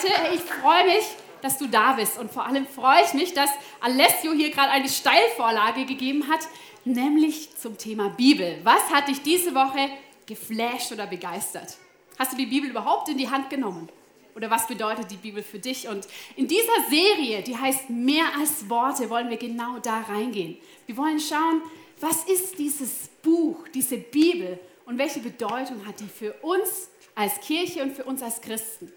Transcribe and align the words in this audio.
Seite. 0.00 0.34
Ich 0.34 0.40
freue 0.40 0.84
mich, 0.86 1.04
dass 1.42 1.58
du 1.58 1.66
da 1.66 1.92
bist 1.92 2.18
und 2.18 2.30
vor 2.30 2.46
allem 2.46 2.66
freue 2.66 3.02
ich 3.04 3.14
mich, 3.14 3.34
dass 3.34 3.50
Alessio 3.80 4.32
hier 4.32 4.50
gerade 4.50 4.70
eine 4.70 4.88
Steilvorlage 4.88 5.84
gegeben 5.84 6.28
hat, 6.28 6.40
nämlich 6.84 7.56
zum 7.56 7.78
Thema 7.78 8.10
Bibel. 8.10 8.60
Was 8.62 8.90
hat 8.90 9.08
dich 9.08 9.22
diese 9.22 9.54
Woche 9.54 9.90
geflasht 10.26 10.92
oder 10.92 11.06
begeistert? 11.06 11.76
Hast 12.18 12.32
du 12.32 12.36
die 12.36 12.46
Bibel 12.46 12.70
überhaupt 12.70 13.08
in 13.08 13.18
die 13.18 13.30
Hand 13.30 13.50
genommen? 13.50 13.88
Oder 14.36 14.50
was 14.50 14.66
bedeutet 14.66 15.10
die 15.10 15.16
Bibel 15.16 15.42
für 15.42 15.58
dich? 15.58 15.88
Und 15.88 16.06
in 16.36 16.46
dieser 16.46 16.88
Serie, 16.88 17.42
die 17.42 17.56
heißt 17.56 17.90
Mehr 17.90 18.26
als 18.38 18.68
Worte, 18.68 19.10
wollen 19.10 19.28
wir 19.28 19.36
genau 19.36 19.78
da 19.78 20.00
reingehen. 20.08 20.56
Wir 20.86 20.96
wollen 20.96 21.18
schauen, 21.18 21.62
was 21.98 22.24
ist 22.24 22.58
dieses 22.58 23.08
Buch, 23.22 23.66
diese 23.74 23.98
Bibel 23.98 24.58
und 24.86 24.98
welche 24.98 25.20
Bedeutung 25.20 25.84
hat 25.86 26.00
die 26.00 26.06
für 26.06 26.32
uns 26.42 26.90
als 27.14 27.40
Kirche 27.40 27.82
und 27.82 27.94
für 27.94 28.04
uns 28.04 28.22
als 28.22 28.40
Christen. 28.40 28.92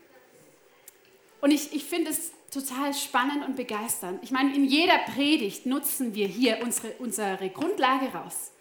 Und 1.43 1.51
ich, 1.51 1.73
ich 1.73 1.83
finde 1.83 2.09
es 2.09 2.31
total 2.49 2.93
spannend 2.93 3.45
und 3.45 3.57
begeisternd. 3.57 4.23
Ich 4.23 4.31
meine, 4.31 4.55
in 4.55 4.63
jeder 4.63 4.97
Predigt 4.99 5.65
nutzen 5.65 6.15
wir 6.15 6.25
hier 6.25 6.59
unsere, 6.63 6.93
unsere 6.99 7.49
Grundlage 7.49 8.05
raus. 8.13 8.51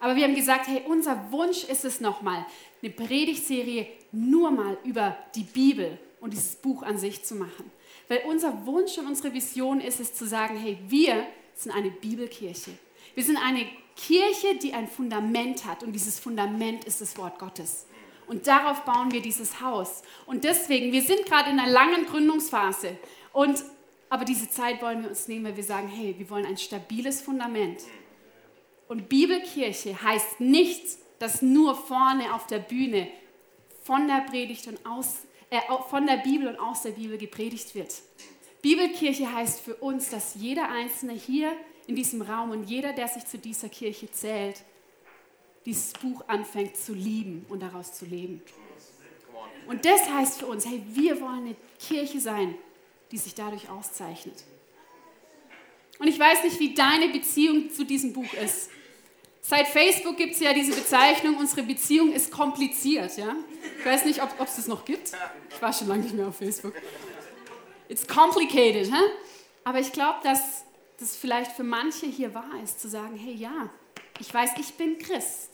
Aber 0.00 0.16
wir 0.16 0.24
haben 0.24 0.34
gesagt, 0.34 0.66
hey, 0.66 0.80
unser 0.86 1.30
Wunsch 1.30 1.64
ist 1.64 1.84
es 1.84 2.00
nochmal, 2.00 2.46
eine 2.82 2.90
Predigtserie 2.90 3.86
nur 4.12 4.50
mal 4.50 4.78
über 4.82 5.14
die 5.34 5.42
Bibel 5.42 5.98
und 6.22 6.32
dieses 6.32 6.56
Buch 6.56 6.82
an 6.82 6.96
sich 6.96 7.22
zu 7.22 7.34
machen. 7.34 7.70
Weil 8.08 8.22
unser 8.26 8.64
Wunsch 8.64 8.96
und 8.96 9.08
unsere 9.08 9.34
Vision 9.34 9.82
ist 9.82 10.00
es 10.00 10.14
zu 10.14 10.26
sagen, 10.26 10.56
hey, 10.56 10.78
wir 10.88 11.26
sind 11.54 11.72
eine 11.72 11.90
Bibelkirche. 11.90 12.70
Wir 13.14 13.24
sind 13.24 13.36
eine 13.36 13.66
Kirche, 13.94 14.54
die 14.56 14.72
ein 14.72 14.88
Fundament 14.88 15.66
hat 15.66 15.82
und 15.82 15.92
dieses 15.92 16.18
Fundament 16.18 16.86
ist 16.86 17.02
das 17.02 17.18
Wort 17.18 17.38
Gottes. 17.38 17.84
Und 18.26 18.46
darauf 18.46 18.84
bauen 18.84 19.12
wir 19.12 19.20
dieses 19.20 19.60
Haus. 19.60 20.02
Und 20.26 20.44
deswegen, 20.44 20.92
wir 20.92 21.02
sind 21.02 21.26
gerade 21.26 21.50
in 21.50 21.58
einer 21.58 21.70
langen 21.70 22.06
Gründungsphase. 22.06 22.96
Und, 23.32 23.64
aber 24.08 24.24
diese 24.24 24.48
Zeit 24.48 24.80
wollen 24.82 25.02
wir 25.02 25.10
uns 25.10 25.28
nehmen, 25.28 25.44
weil 25.44 25.56
wir 25.56 25.64
sagen, 25.64 25.88
hey, 25.88 26.14
wir 26.18 26.28
wollen 26.30 26.46
ein 26.46 26.56
stabiles 26.56 27.20
Fundament. 27.22 27.80
Und 28.88 29.08
Bibelkirche 29.08 30.02
heißt 30.02 30.40
nicht, 30.40 30.82
dass 31.18 31.42
nur 31.42 31.74
vorne 31.74 32.34
auf 32.34 32.46
der 32.46 32.58
Bühne 32.58 33.08
von 33.84 34.06
der 34.06 34.24
Predigt 34.28 34.66
und 34.66 34.84
aus, 34.86 35.22
äh, 35.50 35.60
von 35.88 36.06
der 36.06 36.18
Bibel 36.18 36.48
und 36.48 36.58
aus 36.58 36.82
der 36.82 36.90
Bibel 36.90 37.18
gepredigt 37.18 37.74
wird. 37.74 37.94
Bibelkirche 38.60 39.32
heißt 39.32 39.60
für 39.60 39.74
uns, 39.76 40.10
dass 40.10 40.34
jeder 40.36 40.68
Einzelne 40.68 41.14
hier 41.14 41.52
in 41.86 41.96
diesem 41.96 42.22
Raum 42.22 42.50
und 42.50 42.64
jeder, 42.64 42.92
der 42.92 43.08
sich 43.08 43.26
zu 43.26 43.38
dieser 43.38 43.68
Kirche 43.68 44.10
zählt, 44.10 44.62
dieses 45.64 45.92
Buch 45.92 46.22
anfängt 46.26 46.76
zu 46.76 46.92
lieben 46.92 47.46
und 47.48 47.60
daraus 47.60 47.92
zu 47.92 48.04
leben. 48.04 48.42
Und 49.66 49.84
das 49.84 50.08
heißt 50.08 50.40
für 50.40 50.46
uns, 50.46 50.66
hey, 50.66 50.82
wir 50.88 51.20
wollen 51.20 51.46
eine 51.46 51.56
Kirche 51.78 52.20
sein, 52.20 52.54
die 53.10 53.18
sich 53.18 53.34
dadurch 53.34 53.68
auszeichnet. 53.68 54.44
Und 55.98 56.08
ich 56.08 56.18
weiß 56.18 56.42
nicht, 56.44 56.58
wie 56.58 56.74
deine 56.74 57.08
Beziehung 57.08 57.70
zu 57.70 57.84
diesem 57.84 58.12
Buch 58.12 58.32
ist. 58.34 58.70
Seit 59.40 59.68
Facebook 59.68 60.16
gibt 60.16 60.34
es 60.34 60.40
ja 60.40 60.52
diese 60.52 60.72
Bezeichnung, 60.72 61.36
unsere 61.36 61.62
Beziehung 61.62 62.12
ist 62.12 62.30
kompliziert. 62.30 63.16
Ja? 63.16 63.36
Ich 63.78 63.84
weiß 63.84 64.04
nicht, 64.04 64.22
ob 64.22 64.30
es 64.40 64.56
das 64.56 64.66
noch 64.66 64.84
gibt. 64.84 65.12
Ich 65.50 65.62
war 65.62 65.72
schon 65.72 65.88
lange 65.88 66.02
nicht 66.02 66.14
mehr 66.14 66.28
auf 66.28 66.36
Facebook. 66.36 66.74
It's 67.88 68.06
complicated. 68.06 68.90
Huh? 68.90 69.10
Aber 69.64 69.78
ich 69.78 69.92
glaube, 69.92 70.18
dass 70.22 70.64
das 70.98 71.16
vielleicht 71.16 71.52
für 71.52 71.64
manche 71.64 72.06
hier 72.06 72.34
wahr 72.34 72.60
ist, 72.62 72.80
zu 72.80 72.88
sagen, 72.88 73.16
hey 73.16 73.34
ja, 73.34 73.70
ich 74.18 74.32
weiß, 74.32 74.50
ich 74.58 74.74
bin 74.74 74.98
Christ. 74.98 75.51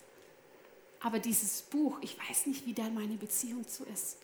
Aber 1.00 1.18
dieses 1.18 1.62
Buch, 1.62 1.98
ich 2.00 2.16
weiß 2.18 2.46
nicht, 2.46 2.66
wie 2.66 2.74
da 2.74 2.88
meine 2.90 3.14
Beziehung 3.14 3.66
zu 3.66 3.84
ist. 3.84 4.18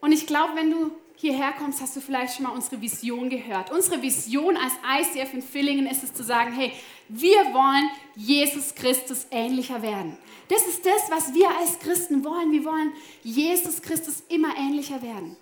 Und 0.00 0.12
ich 0.12 0.26
glaube, 0.26 0.54
wenn 0.54 0.70
du 0.70 0.92
hierher 1.16 1.52
kommst, 1.52 1.80
hast 1.80 1.96
du 1.96 2.00
vielleicht 2.00 2.36
schon 2.36 2.44
mal 2.44 2.52
unsere 2.52 2.80
Vision 2.80 3.28
gehört. 3.28 3.72
Unsere 3.72 4.00
Vision 4.00 4.56
als 4.56 4.74
ICF 5.00 5.34
in 5.34 5.42
Villingen 5.42 5.86
ist 5.86 6.04
es 6.04 6.14
zu 6.14 6.22
sagen, 6.22 6.52
hey, 6.52 6.72
wir 7.08 7.38
wollen 7.52 7.90
Jesus 8.14 8.74
Christus 8.74 9.26
ähnlicher 9.30 9.82
werden. 9.82 10.16
Das 10.48 10.66
ist 10.66 10.86
das, 10.86 11.10
was 11.10 11.34
wir 11.34 11.48
als 11.58 11.78
Christen 11.80 12.24
wollen. 12.24 12.52
Wir 12.52 12.64
wollen 12.64 12.92
Jesus 13.22 13.82
Christus 13.82 14.22
immer 14.28 14.56
ähnlicher 14.56 15.02
werden. 15.02 15.36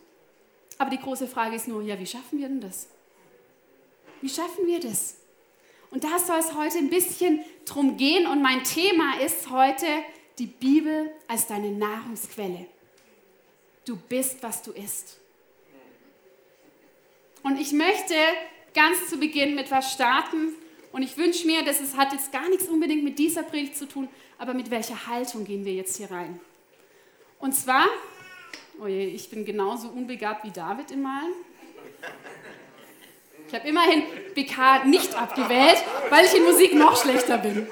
Aber 0.79 0.91
die 0.91 0.99
große 0.99 1.27
Frage 1.27 1.57
ist 1.57 1.69
nur, 1.69 1.83
ja, 1.83 1.99
wie 1.99 2.07
schaffen 2.07 2.39
wir 2.39 2.49
denn 2.49 2.61
das? 2.61 2.89
Wie 4.23 4.29
schaffen 4.29 4.67
wir 4.67 4.81
das? 4.81 5.17
Und 5.97 6.05
da 6.05 6.19
soll 6.19 6.39
es 6.41 6.53
heute 6.53 6.77
ein 6.77 6.91
bisschen 6.91 7.41
drum 7.65 7.97
gehen. 7.97 8.27
Und 8.27 8.43
mein 8.43 8.63
Thema 8.65 9.19
ist 9.19 9.49
heute 9.49 9.87
die 10.39 10.45
Bibel 10.45 11.11
als 11.27 11.47
deine 11.47 11.71
Nahrungsquelle. 11.71 12.67
Du 13.87 13.97
bist, 13.97 14.43
was 14.43 14.61
du 14.61 14.73
isst. 14.73 15.17
Und 17.43 17.59
ich 17.59 17.73
möchte 17.73 18.13
ganz 18.75 19.09
zu 19.09 19.17
Beginn 19.17 19.55
mit 19.55 19.71
was 19.71 19.91
starten. 19.91 20.55
Und 20.93 21.03
ich 21.03 21.17
wünsche 21.17 21.47
mir, 21.47 21.65
dass 21.65 21.81
es 21.81 21.97
hat 21.97 22.13
jetzt 22.13 22.31
gar 22.31 22.47
nichts 22.51 22.69
unbedingt 22.69 23.03
mit 23.03 23.19
dieser 23.19 23.43
Predigt 23.43 23.79
zu 23.79 23.89
tun, 23.89 24.07
aber 24.37 24.53
mit 24.53 24.71
welcher 24.71 25.07
Haltung 25.07 25.47
gehen 25.47 25.65
wir 25.65 25.73
jetzt 25.73 25.97
hier 25.97 26.11
rein? 26.11 26.39
Und 27.39 27.55
zwar, 27.55 27.87
oh 28.83 28.87
je, 28.87 29.07
ich 29.07 29.31
bin 29.31 29.47
genauso 29.47 29.89
unbegabt 29.89 30.45
wie 30.45 30.51
David 30.51 30.91
im 30.91 31.01
Malen. 31.01 31.33
Ich 33.49 33.55
habe 33.55 33.69
immerhin 33.69 34.03
BK 34.35 34.85
nicht 34.87 35.15
abgewählt, 35.15 35.83
weil 36.11 36.25
ich 36.25 36.35
in 36.35 36.45
Musik 36.45 36.75
noch 36.75 37.01
schlechter 37.01 37.39
bin. 37.39 37.69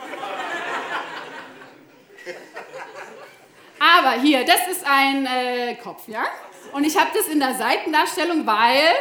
Aber 3.79 4.13
hier, 4.21 4.45
das 4.45 4.69
ist 4.71 4.87
ein 4.87 5.27
äh, 5.27 5.75
Kopf, 5.75 6.07
ja? 6.09 6.25
Und 6.73 6.85
ich 6.85 6.97
habe 6.99 7.11
das 7.15 7.27
in 7.27 7.41
der 7.41 7.55
Seitendarstellung, 7.55 8.47
weil, 8.47 8.95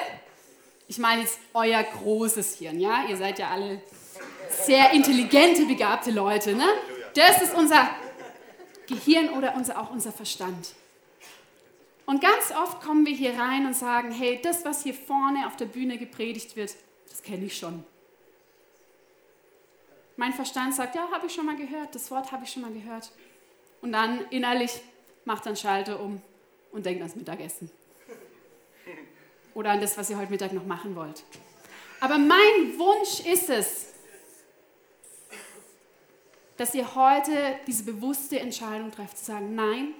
ich 0.87 0.97
meine 0.97 1.21
jetzt 1.21 1.39
euer 1.53 1.83
großes 1.83 2.57
Hirn, 2.57 2.79
ja? 2.79 3.05
Ihr 3.07 3.17
seid 3.17 3.39
ja 3.39 3.49
alle 3.49 3.81
sehr 4.49 4.91
intelligente, 4.91 5.65
begabte 5.65 6.11
Leute, 6.11 6.53
ne? 6.53 6.67
Das 7.15 7.41
ist 7.41 7.53
unser 7.53 7.87
Gehirn 8.87 9.29
oder 9.29 9.55
unser, 9.55 9.79
auch 9.79 9.91
unser 9.91 10.11
Verstand. 10.11 10.73
Und 12.05 12.21
ganz 12.21 12.51
oft 12.51 12.81
kommen 12.81 13.05
wir 13.05 13.15
hier 13.15 13.37
rein 13.39 13.65
und 13.65 13.75
sagen, 13.75 14.11
hey, 14.11 14.39
das, 14.41 14.65
was 14.65 14.83
hier 14.83 14.93
vorne 14.93 15.47
auf 15.47 15.55
der 15.55 15.65
Bühne 15.65 15.97
gepredigt 15.97 16.55
wird, 16.55 16.75
das 17.09 17.23
kenne 17.23 17.45
ich 17.45 17.57
schon. 17.57 17.83
Mein 20.17 20.33
Verstand 20.33 20.75
sagt, 20.75 20.95
ja, 20.95 21.09
habe 21.11 21.27
ich 21.27 21.33
schon 21.33 21.45
mal 21.45 21.55
gehört, 21.55 21.95
das 21.95 22.11
Wort 22.11 22.31
habe 22.31 22.43
ich 22.43 22.51
schon 22.51 22.61
mal 22.61 22.71
gehört. 22.71 23.11
Und 23.81 23.93
dann 23.93 24.25
innerlich 24.29 24.81
macht 25.25 25.45
dann 25.45 25.55
Schalter 25.55 25.99
um 25.99 26.21
und 26.71 26.85
denkt 26.85 27.01
ans 27.01 27.15
Mittagessen. 27.15 27.71
Oder 29.53 29.71
an 29.71 29.81
das, 29.81 29.97
was 29.97 30.09
ihr 30.09 30.17
heute 30.17 30.31
Mittag 30.31 30.51
noch 30.53 30.65
machen 30.65 30.95
wollt. 30.95 31.23
Aber 31.99 32.17
mein 32.17 32.77
Wunsch 32.77 33.21
ist 33.25 33.49
es, 33.49 33.93
dass 36.57 36.75
ihr 36.75 36.95
heute 36.95 37.59
diese 37.65 37.83
bewusste 37.83 38.39
Entscheidung 38.39 38.91
trefft, 38.91 39.17
zu 39.17 39.25
sagen, 39.25 39.55
nein, 39.55 39.93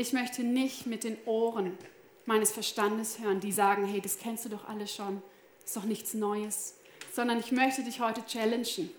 ich 0.00 0.12
möchte 0.12 0.42
nicht 0.42 0.86
mit 0.86 1.04
den 1.04 1.18
Ohren 1.26 1.76
meines 2.24 2.50
Verstandes 2.50 3.18
hören, 3.18 3.40
die 3.40 3.52
sagen, 3.52 3.84
hey, 3.84 4.00
das 4.00 4.18
kennst 4.18 4.44
du 4.44 4.48
doch 4.48 4.66
alles 4.68 4.94
schon, 4.94 5.22
ist 5.64 5.76
doch 5.76 5.84
nichts 5.84 6.14
Neues, 6.14 6.76
sondern 7.12 7.38
ich 7.38 7.52
möchte 7.52 7.82
dich 7.82 8.00
heute 8.00 8.24
challengen 8.24 8.90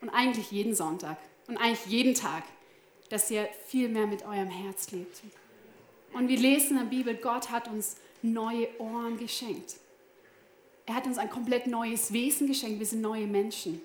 und 0.00 0.10
eigentlich 0.10 0.50
jeden 0.50 0.74
Sonntag 0.74 1.16
und 1.46 1.56
eigentlich 1.56 1.86
jeden 1.86 2.14
Tag, 2.14 2.42
dass 3.08 3.30
ihr 3.30 3.48
viel 3.66 3.88
mehr 3.88 4.06
mit 4.06 4.24
eurem 4.24 4.50
Herz 4.50 4.90
lebt. 4.90 5.22
Und 6.12 6.28
wir 6.28 6.38
lesen 6.38 6.76
in 6.76 6.84
der 6.84 6.96
Bibel, 6.96 7.14
Gott 7.14 7.50
hat 7.50 7.68
uns 7.68 7.96
neue 8.22 8.68
Ohren 8.78 9.18
geschenkt. 9.18 9.76
Er 10.86 10.94
hat 10.94 11.06
uns 11.06 11.18
ein 11.18 11.30
komplett 11.30 11.66
neues 11.66 12.12
Wesen 12.12 12.46
geschenkt. 12.46 12.78
Wir 12.78 12.86
sind 12.86 13.00
neue 13.00 13.26
Menschen. 13.26 13.80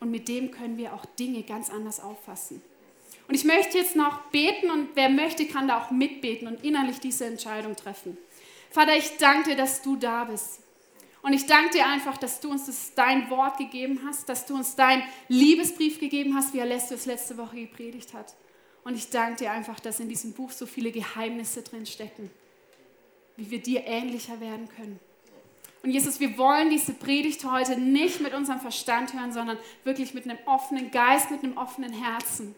Und 0.00 0.10
mit 0.10 0.28
dem 0.28 0.50
können 0.50 0.76
wir 0.76 0.94
auch 0.94 1.04
Dinge 1.04 1.42
ganz 1.42 1.70
anders 1.70 2.00
auffassen. 2.00 2.62
Und 3.26 3.34
ich 3.34 3.44
möchte 3.44 3.78
jetzt 3.78 3.96
noch 3.96 4.20
beten 4.30 4.70
und 4.70 4.88
wer 4.94 5.08
möchte, 5.08 5.46
kann 5.46 5.68
da 5.68 5.82
auch 5.82 5.90
mitbeten 5.90 6.46
und 6.46 6.62
innerlich 6.62 7.00
diese 7.00 7.24
Entscheidung 7.24 7.74
treffen. 7.74 8.18
Vater, 8.70 8.96
ich 8.96 9.16
danke 9.18 9.50
dir, 9.50 9.56
dass 9.56 9.82
du 9.82 9.96
da 9.96 10.24
bist. 10.24 10.60
Und 11.22 11.32
ich 11.32 11.46
danke 11.46 11.70
dir 11.70 11.86
einfach, 11.86 12.18
dass 12.18 12.40
du 12.40 12.50
uns 12.50 12.66
das, 12.66 12.92
dein 12.94 13.30
Wort 13.30 13.56
gegeben 13.56 14.00
hast, 14.04 14.28
dass 14.28 14.44
du 14.44 14.54
uns 14.54 14.76
dein 14.76 15.02
Liebesbrief 15.28 15.98
gegeben 15.98 16.34
hast, 16.34 16.52
wie 16.52 16.60
Alessio 16.60 16.96
es 16.96 17.06
letzte 17.06 17.38
Woche 17.38 17.56
gepredigt 17.56 18.12
hat. 18.12 18.34
Und 18.84 18.94
ich 18.94 19.08
danke 19.08 19.36
dir 19.36 19.52
einfach, 19.52 19.80
dass 19.80 20.00
in 20.00 20.10
diesem 20.10 20.34
Buch 20.34 20.50
so 20.50 20.66
viele 20.66 20.92
Geheimnisse 20.92 21.62
drin 21.62 21.86
stecken, 21.86 22.30
wie 23.36 23.50
wir 23.50 23.62
dir 23.62 23.86
ähnlicher 23.86 24.38
werden 24.40 24.68
können. 24.68 25.00
Und 25.82 25.90
Jesus, 25.90 26.20
wir 26.20 26.36
wollen 26.36 26.68
diese 26.68 26.92
Predigt 26.92 27.44
heute 27.44 27.78
nicht 27.80 28.20
mit 28.20 28.34
unserem 28.34 28.60
Verstand 28.60 29.14
hören, 29.14 29.32
sondern 29.32 29.58
wirklich 29.84 30.12
mit 30.12 30.24
einem 30.24 30.38
offenen 30.44 30.90
Geist, 30.90 31.30
mit 31.30 31.42
einem 31.42 31.56
offenen 31.56 31.92
Herzen. 31.92 32.54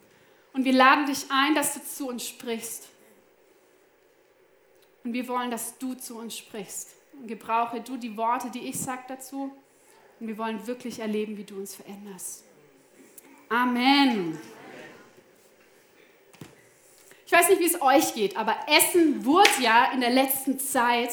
Und 0.57 0.65
wir 0.65 0.73
laden 0.73 1.05
dich 1.05 1.27
ein, 1.29 1.55
dass 1.55 1.75
du 1.75 1.85
zu 1.85 2.09
uns 2.09 2.27
sprichst. 2.27 2.89
Und 5.05 5.13
wir 5.13 5.29
wollen, 5.29 5.51
dass 5.51 5.77
du 5.77 5.93
zu 5.93 6.17
uns 6.17 6.35
sprichst. 6.35 6.95
Und 7.13 7.29
gebrauche 7.29 7.83
du 7.83 7.99
die 7.99 8.17
Worte, 8.17 8.49
die 8.49 8.61
ich 8.61 8.81
sage 8.81 9.03
dazu. 9.07 9.55
Und 10.19 10.29
wir 10.29 10.39
wollen 10.39 10.67
wirklich 10.67 11.01
erleben, 11.01 11.37
wie 11.37 11.45
du 11.45 11.57
uns 11.57 11.75
veränderst. 11.75 12.45
Amen. 13.51 14.41
Ich 17.27 17.33
weiß 17.33 17.51
nicht, 17.51 17.61
wie 17.61 17.67
es 17.67 17.83
euch 17.83 18.15
geht, 18.15 18.39
aber 18.39 18.57
Essen 18.67 19.27
wurde 19.27 19.51
ja 19.61 19.93
in 19.93 20.01
der 20.01 20.11
letzten 20.11 20.59
Zeit 20.59 21.11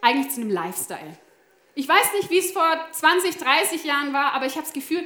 eigentlich 0.00 0.32
zu 0.32 0.42
einem 0.42 0.50
Lifestyle. 0.50 1.18
Ich 1.74 1.88
weiß 1.88 2.12
nicht, 2.20 2.30
wie 2.30 2.38
es 2.38 2.52
vor 2.52 2.78
20, 2.92 3.36
30 3.36 3.82
Jahren 3.82 4.12
war, 4.12 4.32
aber 4.32 4.46
ich 4.46 4.52
habe 4.52 4.62
das 4.62 4.72
Gefühl, 4.72 5.04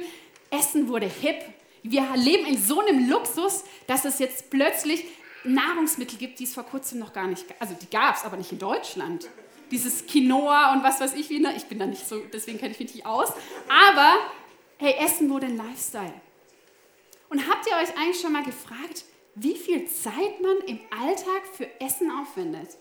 Essen 0.51 0.87
wurde 0.87 1.07
hip. 1.07 1.43
Wir 1.83 2.05
leben 2.15 2.45
in 2.45 2.57
so 2.57 2.79
einem 2.79 3.09
Luxus, 3.09 3.63
dass 3.87 4.05
es 4.05 4.19
jetzt 4.19 4.49
plötzlich 4.49 5.05
Nahrungsmittel 5.43 6.17
gibt, 6.17 6.39
die 6.39 6.43
es 6.43 6.53
vor 6.53 6.63
kurzem 6.63 6.99
noch 6.99 7.13
gar 7.13 7.27
nicht 7.27 7.47
gab. 7.47 7.61
Also 7.61 7.75
die 7.79 7.89
gab 7.89 8.15
es, 8.15 8.23
aber 8.23 8.37
nicht 8.37 8.51
in 8.51 8.59
Deutschland. 8.59 9.29
Dieses 9.71 10.05
Quinoa 10.05 10.73
und 10.73 10.83
was 10.83 10.99
weiß 10.99 11.13
ich 11.13 11.29
wie. 11.29 11.39
Ne? 11.39 11.53
Ich 11.55 11.65
bin 11.65 11.79
da 11.79 11.85
nicht 11.85 12.07
so, 12.07 12.19
deswegen 12.33 12.57
kenne 12.57 12.71
ich 12.71 12.79
mich 12.79 12.95
nicht 12.95 13.05
aus. 13.05 13.31
Aber 13.69 14.17
hey, 14.77 14.95
Essen 15.05 15.29
wurde 15.29 15.47
ein 15.47 15.57
Lifestyle. 15.57 16.13
Und 17.29 17.47
habt 17.47 17.67
ihr 17.67 17.73
euch 17.73 17.95
eigentlich 17.97 18.19
schon 18.19 18.33
mal 18.33 18.43
gefragt, 18.43 19.05
wie 19.35 19.55
viel 19.55 19.87
Zeit 19.87 20.41
man 20.41 20.57
im 20.65 20.79
Alltag 20.89 21.43
für 21.55 21.67
Essen 21.79 22.11
aufwendet? 22.11 22.77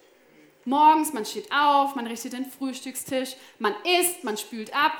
Morgens, 0.64 1.12
man 1.12 1.24
steht 1.24 1.50
auf, 1.52 1.94
man 1.94 2.06
richtet 2.06 2.32
den 2.32 2.50
Frühstückstisch, 2.50 3.36
man 3.58 3.74
isst, 4.00 4.24
man 4.24 4.36
spült 4.36 4.74
ab, 4.74 4.92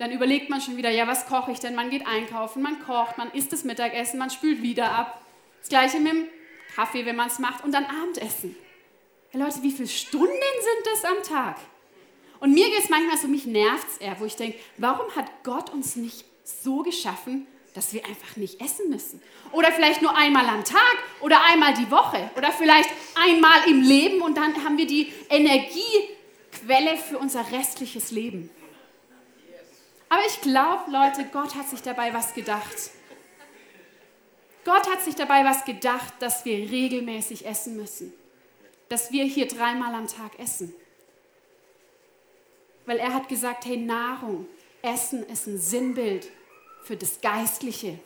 dann 0.00 0.12
überlegt 0.12 0.48
man 0.48 0.62
schon 0.62 0.78
wieder, 0.78 0.88
ja, 0.88 1.06
was 1.06 1.26
koche 1.26 1.52
ich 1.52 1.60
denn? 1.60 1.74
Man 1.74 1.90
geht 1.90 2.06
einkaufen, 2.06 2.62
man 2.62 2.82
kocht, 2.86 3.18
man 3.18 3.30
isst 3.32 3.52
das 3.52 3.64
Mittagessen, 3.64 4.18
man 4.18 4.30
spült 4.30 4.62
wieder 4.62 4.90
ab. 4.90 5.20
Das 5.60 5.68
gleiche 5.68 6.00
mit 6.00 6.12
dem 6.12 6.26
Kaffee, 6.74 7.04
wenn 7.04 7.16
man 7.16 7.26
es 7.26 7.38
macht, 7.38 7.62
und 7.64 7.72
dann 7.72 7.84
Abendessen. 7.84 8.56
Ja, 9.30 9.44
Leute, 9.44 9.62
wie 9.62 9.70
viele 9.70 9.88
Stunden 9.88 10.30
sind 10.30 10.86
das 10.90 11.04
am 11.04 11.22
Tag? 11.22 11.58
Und 12.40 12.54
mir 12.54 12.66
geht 12.70 12.82
es 12.82 12.88
manchmal 12.88 13.18
so, 13.18 13.28
mich 13.28 13.44
nervt 13.44 13.86
es 13.88 13.96
eher, 13.98 14.18
wo 14.18 14.24
ich 14.24 14.36
denke, 14.36 14.58
warum 14.78 15.14
hat 15.14 15.26
Gott 15.42 15.68
uns 15.68 15.96
nicht 15.96 16.24
so 16.44 16.82
geschaffen, 16.82 17.46
dass 17.74 17.92
wir 17.92 18.02
einfach 18.06 18.36
nicht 18.36 18.58
essen 18.62 18.88
müssen. 18.88 19.20
Oder 19.52 19.70
vielleicht 19.70 20.00
nur 20.00 20.16
einmal 20.16 20.48
am 20.48 20.64
Tag 20.64 20.96
oder 21.20 21.44
einmal 21.44 21.74
die 21.74 21.90
Woche 21.90 22.30
oder 22.38 22.52
vielleicht 22.52 22.88
einmal 23.14 23.68
im 23.68 23.82
Leben 23.82 24.22
und 24.22 24.38
dann 24.38 24.64
haben 24.64 24.78
wir 24.78 24.86
die 24.86 25.12
Energiequelle 25.28 26.96
für 26.96 27.18
unser 27.18 27.52
restliches 27.52 28.10
Leben. 28.12 28.48
Aber 30.10 30.22
ich 30.26 30.40
glaube, 30.42 30.90
Leute, 30.90 31.24
Gott 31.32 31.54
hat 31.54 31.68
sich 31.68 31.82
dabei 31.82 32.12
was 32.12 32.34
gedacht. 32.34 32.90
Gott 34.64 34.90
hat 34.90 35.00
sich 35.02 35.14
dabei 35.14 35.44
was 35.44 35.64
gedacht, 35.64 36.14
dass 36.18 36.44
wir 36.44 36.56
regelmäßig 36.70 37.46
essen 37.46 37.76
müssen. 37.76 38.12
Dass 38.88 39.12
wir 39.12 39.24
hier 39.24 39.46
dreimal 39.46 39.94
am 39.94 40.08
Tag 40.08 40.38
essen. 40.38 40.74
Weil 42.86 42.98
er 42.98 43.14
hat 43.14 43.28
gesagt, 43.28 43.64
hey, 43.66 43.76
Nahrung, 43.76 44.46
Essen 44.82 45.24
ist 45.26 45.46
ein 45.46 45.58
Sinnbild 45.58 46.28
für 46.82 46.96
das 46.96 47.20
Geistliche. 47.20 47.98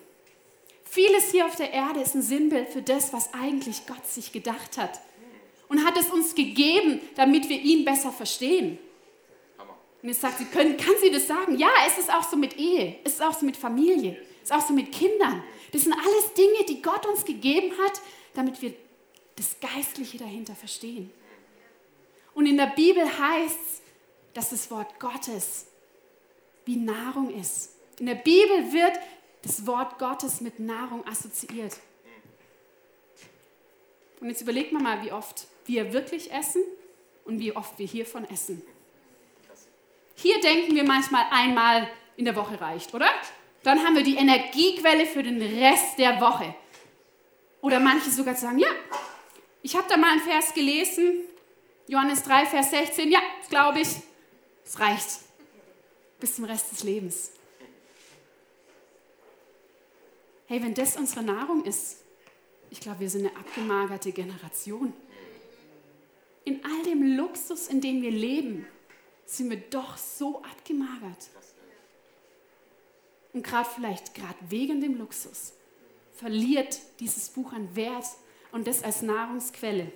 Vieles 0.84 1.30
hier 1.30 1.46
auf 1.46 1.56
der 1.56 1.72
Erde 1.72 2.00
ist 2.00 2.14
ein 2.14 2.22
Sinnbild 2.22 2.68
für 2.68 2.82
das, 2.82 3.14
was 3.14 3.32
eigentlich 3.32 3.86
Gott 3.86 4.06
sich 4.06 4.30
gedacht 4.30 4.76
hat. 4.76 5.00
Und 5.68 5.86
hat 5.86 5.96
es 5.98 6.10
uns 6.10 6.34
gegeben, 6.34 7.00
damit 7.14 7.48
wir 7.48 7.58
ihn 7.58 7.86
besser 7.86 8.12
verstehen. 8.12 8.78
Und 10.04 10.10
jetzt 10.10 10.20
sagt 10.20 10.36
sie, 10.36 10.44
können, 10.44 10.76
kann 10.76 10.92
sie 11.00 11.10
das 11.10 11.26
sagen? 11.26 11.56
Ja, 11.56 11.70
es 11.86 11.96
ist 11.96 12.12
auch 12.12 12.22
so 12.22 12.36
mit 12.36 12.58
Ehe, 12.58 12.98
es 13.04 13.14
ist 13.14 13.22
auch 13.22 13.32
so 13.32 13.46
mit 13.46 13.56
Familie, 13.56 14.20
es 14.42 14.50
ist 14.50 14.52
auch 14.52 14.60
so 14.60 14.74
mit 14.74 14.92
Kindern. 14.92 15.42
Das 15.72 15.84
sind 15.84 15.94
alles 15.94 16.34
Dinge, 16.34 16.62
die 16.68 16.82
Gott 16.82 17.06
uns 17.06 17.24
gegeben 17.24 17.72
hat, 17.82 18.02
damit 18.34 18.60
wir 18.60 18.74
das 19.34 19.56
Geistliche 19.60 20.18
dahinter 20.18 20.54
verstehen. 20.54 21.10
Und 22.34 22.44
in 22.44 22.58
der 22.58 22.66
Bibel 22.66 23.02
heißt 23.02 23.58
es, 23.58 23.80
dass 24.34 24.50
das 24.50 24.70
Wort 24.70 25.00
Gottes 25.00 25.68
wie 26.66 26.76
Nahrung 26.76 27.34
ist. 27.40 27.70
In 27.98 28.04
der 28.04 28.16
Bibel 28.16 28.74
wird 28.74 28.98
das 29.40 29.66
Wort 29.66 29.98
Gottes 29.98 30.42
mit 30.42 30.60
Nahrung 30.60 31.06
assoziiert. 31.06 31.78
Und 34.20 34.28
jetzt 34.28 34.42
überlegt 34.42 34.70
man 34.70 34.82
mal, 34.82 35.02
wie 35.02 35.12
oft 35.12 35.46
wir 35.64 35.94
wirklich 35.94 36.30
essen 36.30 36.62
und 37.24 37.38
wie 37.38 37.56
oft 37.56 37.78
wir 37.78 37.86
hiervon 37.86 38.28
essen. 38.28 38.60
Hier 40.14 40.40
denken 40.40 40.74
wir 40.74 40.84
manchmal 40.84 41.26
einmal 41.30 41.88
in 42.16 42.24
der 42.24 42.36
Woche 42.36 42.60
reicht, 42.60 42.94
oder? 42.94 43.08
Dann 43.62 43.84
haben 43.84 43.96
wir 43.96 44.02
die 44.02 44.16
Energiequelle 44.16 45.06
für 45.06 45.22
den 45.22 45.40
Rest 45.40 45.98
der 45.98 46.20
Woche. 46.20 46.54
Oder 47.60 47.80
manche 47.80 48.10
sogar 48.10 48.34
sagen, 48.34 48.58
ja, 48.58 48.68
ich 49.62 49.74
habe 49.74 49.86
da 49.88 49.96
mal 49.96 50.12
einen 50.12 50.20
Vers 50.20 50.52
gelesen, 50.52 51.22
Johannes 51.88 52.22
3, 52.22 52.46
Vers 52.46 52.70
16, 52.70 53.10
ja, 53.10 53.20
glaube 53.48 53.80
ich, 53.80 53.88
es 54.64 54.78
reicht 54.78 55.20
bis 56.20 56.36
zum 56.36 56.44
Rest 56.44 56.72
des 56.72 56.82
Lebens. 56.84 57.32
Hey, 60.46 60.62
wenn 60.62 60.74
das 60.74 60.96
unsere 60.96 61.22
Nahrung 61.22 61.64
ist, 61.64 62.02
ich 62.70 62.80
glaube, 62.80 63.00
wir 63.00 63.10
sind 63.10 63.26
eine 63.26 63.36
abgemagerte 63.36 64.12
Generation. 64.12 64.92
In 66.44 66.62
all 66.64 66.82
dem 66.82 67.16
Luxus, 67.16 67.68
in 67.68 67.80
dem 67.80 68.02
wir 68.02 68.10
leben, 68.10 68.66
sind 69.26 69.50
wir 69.50 69.56
doch 69.56 69.96
so 69.96 70.42
abgemagert. 70.42 71.28
Und 73.32 73.44
gerade 73.44 73.68
vielleicht, 73.68 74.14
gerade 74.14 74.38
wegen 74.48 74.80
dem 74.80 74.96
Luxus, 74.96 75.52
verliert 76.16 76.78
dieses 77.00 77.28
Buch 77.28 77.52
an 77.52 77.74
Wert 77.74 78.06
und 78.52 78.66
das 78.66 78.82
als 78.82 79.02
Nahrungsquelle. 79.02 79.90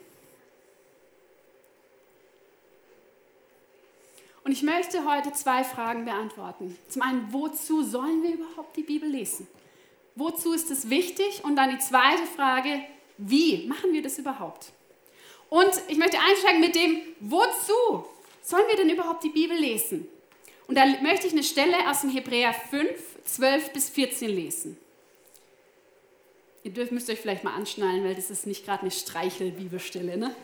Und 4.44 4.52
ich 4.52 4.62
möchte 4.62 5.04
heute 5.04 5.32
zwei 5.32 5.62
Fragen 5.62 6.04
beantworten. 6.04 6.76
Zum 6.88 7.02
einen, 7.02 7.32
wozu 7.32 7.82
sollen 7.82 8.22
wir 8.22 8.34
überhaupt 8.34 8.76
die 8.76 8.82
Bibel 8.82 9.08
lesen? 9.08 9.46
Wozu 10.14 10.52
ist 10.52 10.70
es 10.70 10.90
wichtig? 10.90 11.44
Und 11.44 11.56
dann 11.56 11.70
die 11.70 11.78
zweite 11.78 12.25
Frage, 12.34 12.82
wie 13.19 13.66
machen 13.66 13.92
wir 13.92 14.02
das 14.02 14.19
überhaupt? 14.19 14.72
Und 15.50 15.70
ich 15.88 15.98
möchte 15.98 16.19
einsteigen 16.19 16.60
mit 16.60 16.75
dem, 16.75 17.00
wozu 17.20 18.06
sollen 18.49 18.67
wir 18.67 18.77
denn 18.77 18.89
überhaupt 18.89 19.23
die 19.23 19.29
Bibel 19.29 19.56
lesen? 19.56 20.09
Und 20.69 20.77
da 20.77 20.87
möchte 21.03 21.27
ich 21.27 21.35
eine 21.35 21.43
Stelle 21.43 21.77
aus 21.91 22.00
dem 22.00 22.11
Hebräer 22.11 22.55
5, 22.55 22.89
12 23.27 23.73
bis 23.75 23.91
14 23.91 24.31
lesen. 24.31 24.79
Ihr 26.62 26.73
dürft, 26.73 26.93
müsst 26.93 27.11
euch 27.11 27.21
vielleicht 27.21 27.45
mal 27.45 27.55
anschnallen, 27.55 28.05
weil 28.05 28.15
das 28.15 28.31
ist 28.31 28.47
nicht 28.47 28.65
gerade 28.65 28.83
eine 28.83 28.90
Streichel-Bibelstelle. 28.90 30.17
Ne? 30.17 30.35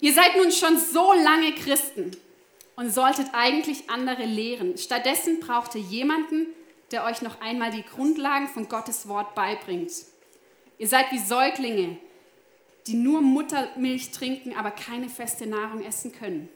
Ihr 0.00 0.14
seid 0.14 0.36
nun 0.36 0.50
schon 0.52 0.78
so 0.78 1.12
lange 1.12 1.54
Christen 1.54 2.16
und 2.76 2.90
solltet 2.90 3.28
eigentlich 3.34 3.90
andere 3.90 4.24
lehren. 4.24 4.78
Stattdessen 4.78 5.40
braucht 5.40 5.74
ihr 5.74 5.82
jemanden, 5.82 6.46
der 6.92 7.04
euch 7.04 7.20
noch 7.20 7.42
einmal 7.42 7.70
die 7.70 7.84
Grundlagen 7.84 8.48
von 8.48 8.68
Gottes 8.68 9.06
Wort 9.06 9.34
beibringt. 9.34 9.92
Ihr 10.78 10.88
seid 10.88 11.12
wie 11.12 11.18
Säuglinge, 11.18 11.98
die 12.86 12.94
nur 12.94 13.20
Muttermilch 13.20 14.10
trinken, 14.10 14.54
aber 14.54 14.70
keine 14.70 15.08
feste 15.08 15.46
Nahrung 15.46 15.84
essen 15.84 16.12
können. 16.12 16.48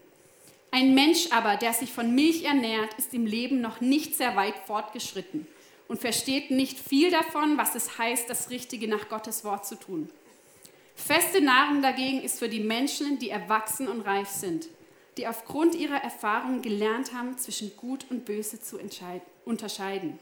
Ein 0.71 0.95
Mensch 0.95 1.29
aber, 1.33 1.57
der 1.57 1.73
sich 1.73 1.93
von 1.93 2.15
Milch 2.15 2.45
ernährt, 2.45 2.95
ist 2.95 3.13
im 3.13 3.27
Leben 3.27 3.61
noch 3.61 3.81
nicht 3.81 4.17
sehr 4.17 4.37
weit 4.37 4.55
fortgeschritten 4.67 5.47
und 5.89 6.01
versteht 6.01 6.53
nicht 6.53 6.79
viel 6.79 7.11
davon, 7.11 7.59
was 7.59 7.75
es 7.75 7.99
heißt, 7.99 8.31
das 8.31 8.51
Richtige 8.51 8.87
nach 8.87 9.09
Gottes 9.09 9.45
Wort 9.45 9.67
zu 9.67 9.75
tun. 9.75 10.09
Feste 10.95 11.41
Nahrung 11.41 11.83
dagegen 11.83 12.23
ist 12.23 12.39
für 12.39 12.49
die 12.49 12.61
Menschen, 12.61 13.19
die 13.19 13.31
erwachsen 13.31 13.89
und 13.89 14.03
reif 14.03 14.29
sind, 14.29 14.69
die 15.17 15.27
aufgrund 15.27 15.75
ihrer 15.75 15.97
Erfahrungen 15.97 16.63
gelernt 16.63 17.13
haben, 17.13 17.37
zwischen 17.39 17.77
Gut 17.77 18.07
und 18.11 18.25
Böse 18.25 18.61
zu 18.61 18.79
unterscheiden. 19.45 20.19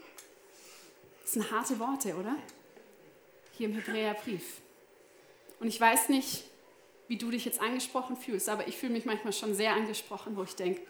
Das 1.23 1.35
sind 1.35 1.51
harte 1.51 1.79
Worte, 1.79 2.15
oder? 2.17 2.37
Hier 3.59 3.69
im 3.69 3.75
Hebräerbrief. 3.75 4.63
Und 5.61 5.69
ich 5.69 5.81
weiß 5.81 6.09
nicht, 6.09 6.45
wie 7.09 7.17
du 7.17 7.31
dich 7.31 7.45
jetzt 7.45 7.61
angesprochen 7.61 8.17
fühlst, 8.17 8.49
aber 8.49 8.69
ich 8.69 8.77
fühle 8.77 8.93
mich 8.93 9.05
manchmal 9.05 9.33
schon 9.33 9.55
sehr 9.55 9.73
angesprochen, 9.73 10.37
wo 10.37 10.43
ich 10.43 10.55
denke, 10.55 10.81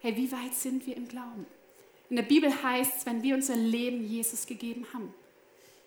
hey, 0.00 0.16
wie 0.16 0.32
weit 0.32 0.54
sind 0.54 0.86
wir 0.86 0.96
im 0.96 1.08
Glauben? 1.08 1.46
In 2.10 2.16
der 2.16 2.22
Bibel 2.24 2.50
heißt 2.62 2.98
es, 2.98 3.06
wenn 3.06 3.22
wir 3.22 3.34
unser 3.34 3.56
Leben 3.56 4.06
Jesus 4.06 4.46
gegeben 4.46 4.86
haben, 4.92 5.14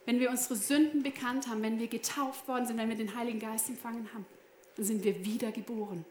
wenn 0.05 0.19
wir 0.19 0.29
unsere 0.29 0.55
Sünden 0.55 1.03
bekannt 1.03 1.47
haben, 1.47 1.61
wenn 1.61 1.79
wir 1.79 1.87
getauft 1.87 2.47
worden 2.47 2.65
sind, 2.65 2.77
wenn 2.77 2.89
wir 2.89 2.95
den 2.95 3.15
Heiligen 3.15 3.39
Geist 3.39 3.69
empfangen 3.69 4.09
haben, 4.13 4.25
dann 4.75 4.85
sind 4.85 5.03
wir 5.03 5.25
wiedergeboren. 5.25 6.05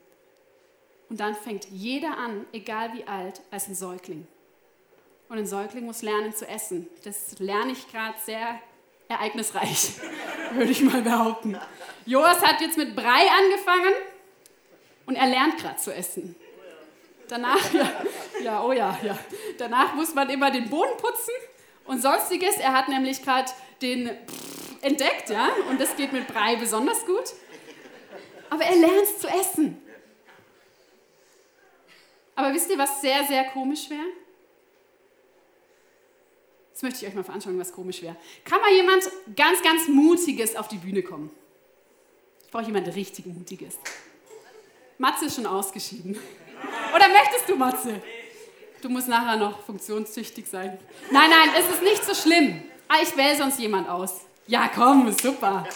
Und 1.09 1.21
dann 1.21 1.35
fängt 1.35 1.67
jeder 1.71 2.17
an, 2.19 2.45
egal 2.53 2.93
wie 2.95 3.05
alt, 3.05 3.41
als 3.51 3.69
ein 3.69 3.75
Säugling. 3.75 4.27
Und 5.29 5.39
ein 5.39 5.47
Säugling 5.47 5.87
muss 5.87 6.03
lernen 6.03 6.35
zu 6.35 6.47
essen. 6.47 6.89
Das 7.05 7.39
lerne 7.39 7.73
ich 7.73 7.89
gerade 7.89 8.17
sehr 8.25 8.61
ereignisreich, 9.09 9.93
würde 10.53 10.71
ich 10.71 10.83
mal 10.83 11.03
behaupten. 11.03 11.59
Joas 12.05 12.43
hat 12.43 12.61
jetzt 12.61 12.77
mit 12.77 12.95
Brei 12.95 13.27
angefangen 13.31 13.95
und 15.07 15.17
er 15.17 15.27
lernt 15.27 15.59
gerade 15.59 15.77
zu 15.77 15.95
essen. 15.95 16.37
Danach, 17.29 17.73
ja, 17.73 17.91
ja, 18.43 18.63
oh 18.63 18.73
ja, 18.73 18.97
ja. 19.03 19.19
Danach 19.59 19.95
muss 19.95 20.15
man 20.15 20.29
immer 20.31 20.51
den 20.51 20.69
Boden 20.71 20.97
putzen 20.99 21.35
und 21.85 22.01
sonstiges. 22.01 22.57
Er 22.59 22.73
hat 22.73 22.89
nämlich 22.89 23.23
gerade 23.23 23.51
den 23.83 24.11
entdeckt, 24.83 25.31
ja, 25.31 25.49
und 25.69 25.81
das 25.81 25.97
geht 25.97 26.13
mit 26.13 26.27
Brei 26.29 26.57
besonders 26.57 27.05
gut. 27.05 27.33
Aber 28.51 28.65
er 28.65 28.77
lernt 28.77 29.07
zu 29.19 29.27
essen. 29.29 29.83
Aber 32.37 32.53
wisst 32.53 32.71
ihr, 32.71 32.79
was 32.79 33.01
sehr, 33.01 33.25
sehr 33.25 33.45
komisch 33.47 33.91
wäre? 33.91 34.07
Jetzt 36.77 36.83
möchte 36.83 37.07
ich 37.07 37.09
euch 37.09 37.15
mal 37.15 37.25
veranschaulichen, 37.25 37.59
was 37.59 37.73
komisch 37.73 38.03
wäre. 38.03 38.17
Kann 38.45 38.61
mal 38.61 38.71
jemand 38.71 39.03
ganz, 39.35 39.63
ganz 39.63 39.89
Mutiges 39.89 40.57
auf 40.57 40.69
die 40.69 40.77
Bühne 40.77 41.03
kommen? 41.03 41.31
Ich 42.45 42.51
brauche 42.51 42.65
jemand 42.65 42.95
richtig 42.95 43.25
Mutiges. 43.25 43.79
Matze 44.99 45.25
ist 45.25 45.37
schon 45.37 45.47
ausgeschieden. 45.47 46.19
Oder 46.95 47.09
möchtest 47.09 47.49
du, 47.49 47.57
Matze? 47.57 48.03
Du 48.83 48.91
musst 48.91 49.09
nachher 49.09 49.39
noch 49.39 49.65
funktionstüchtig 49.65 50.47
sein. 50.47 50.79
Nein, 51.11 51.31
nein, 51.31 51.49
es 51.59 51.67
ist 51.67 51.83
nicht 51.83 52.05
so 52.05 52.15
schlimm. 52.15 52.63
Ah, 52.89 52.99
ich 53.03 53.17
wähle 53.17 53.39
sonst 53.39 53.59
jemand 53.59 53.89
aus. 53.89 54.27
Ja, 54.47 54.69
komm, 54.69 55.11
super. 55.13 55.67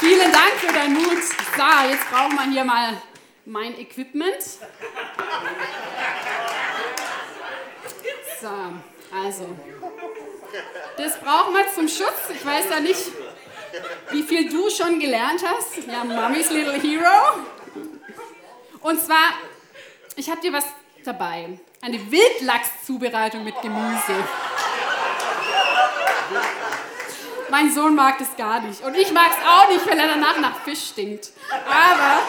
Vielen 0.00 0.32
Dank 0.32 0.52
für 0.56 0.72
deinen 0.72 0.94
Mut. 0.94 1.22
So, 1.22 1.90
jetzt 1.92 2.10
brauchen 2.10 2.34
wir 2.34 2.50
hier 2.50 2.64
mal 2.64 3.00
mein 3.44 3.78
Equipment. 3.78 4.34
So, 8.40 8.48
also. 9.16 9.56
Das 10.96 11.18
brauchen 11.20 11.54
wir 11.54 11.72
zum 11.74 11.88
Schutz. 11.88 12.30
Ich 12.34 12.44
weiß 12.44 12.66
ja 12.70 12.80
nicht, 12.80 13.00
wie 14.10 14.22
viel 14.22 14.50
du 14.50 14.68
schon 14.70 14.98
gelernt 14.98 15.42
hast. 15.46 15.86
Ja, 15.86 16.04
Mommy's 16.04 16.50
Little 16.50 16.80
Hero. 16.80 17.40
Und 18.80 19.00
zwar, 19.00 19.34
ich 20.16 20.30
habe 20.30 20.40
dir 20.40 20.52
was 20.52 20.64
dabei. 21.04 21.58
Eine 21.80 22.10
Wildlachszubereitung 22.10 23.44
mit 23.44 23.60
Gemüse. 23.62 24.24
Mein 27.48 27.72
Sohn 27.72 27.94
mag 27.94 28.18
das 28.18 28.36
gar 28.36 28.60
nicht. 28.60 28.82
Und 28.82 28.96
ich 28.96 29.12
mag 29.12 29.30
es 29.30 29.46
auch 29.46 29.68
nicht, 29.68 29.86
weil 29.88 29.98
er 29.98 30.08
danach 30.08 30.38
nach 30.38 30.60
Fisch 30.62 30.88
stinkt. 30.88 31.30
Aber 31.50 32.20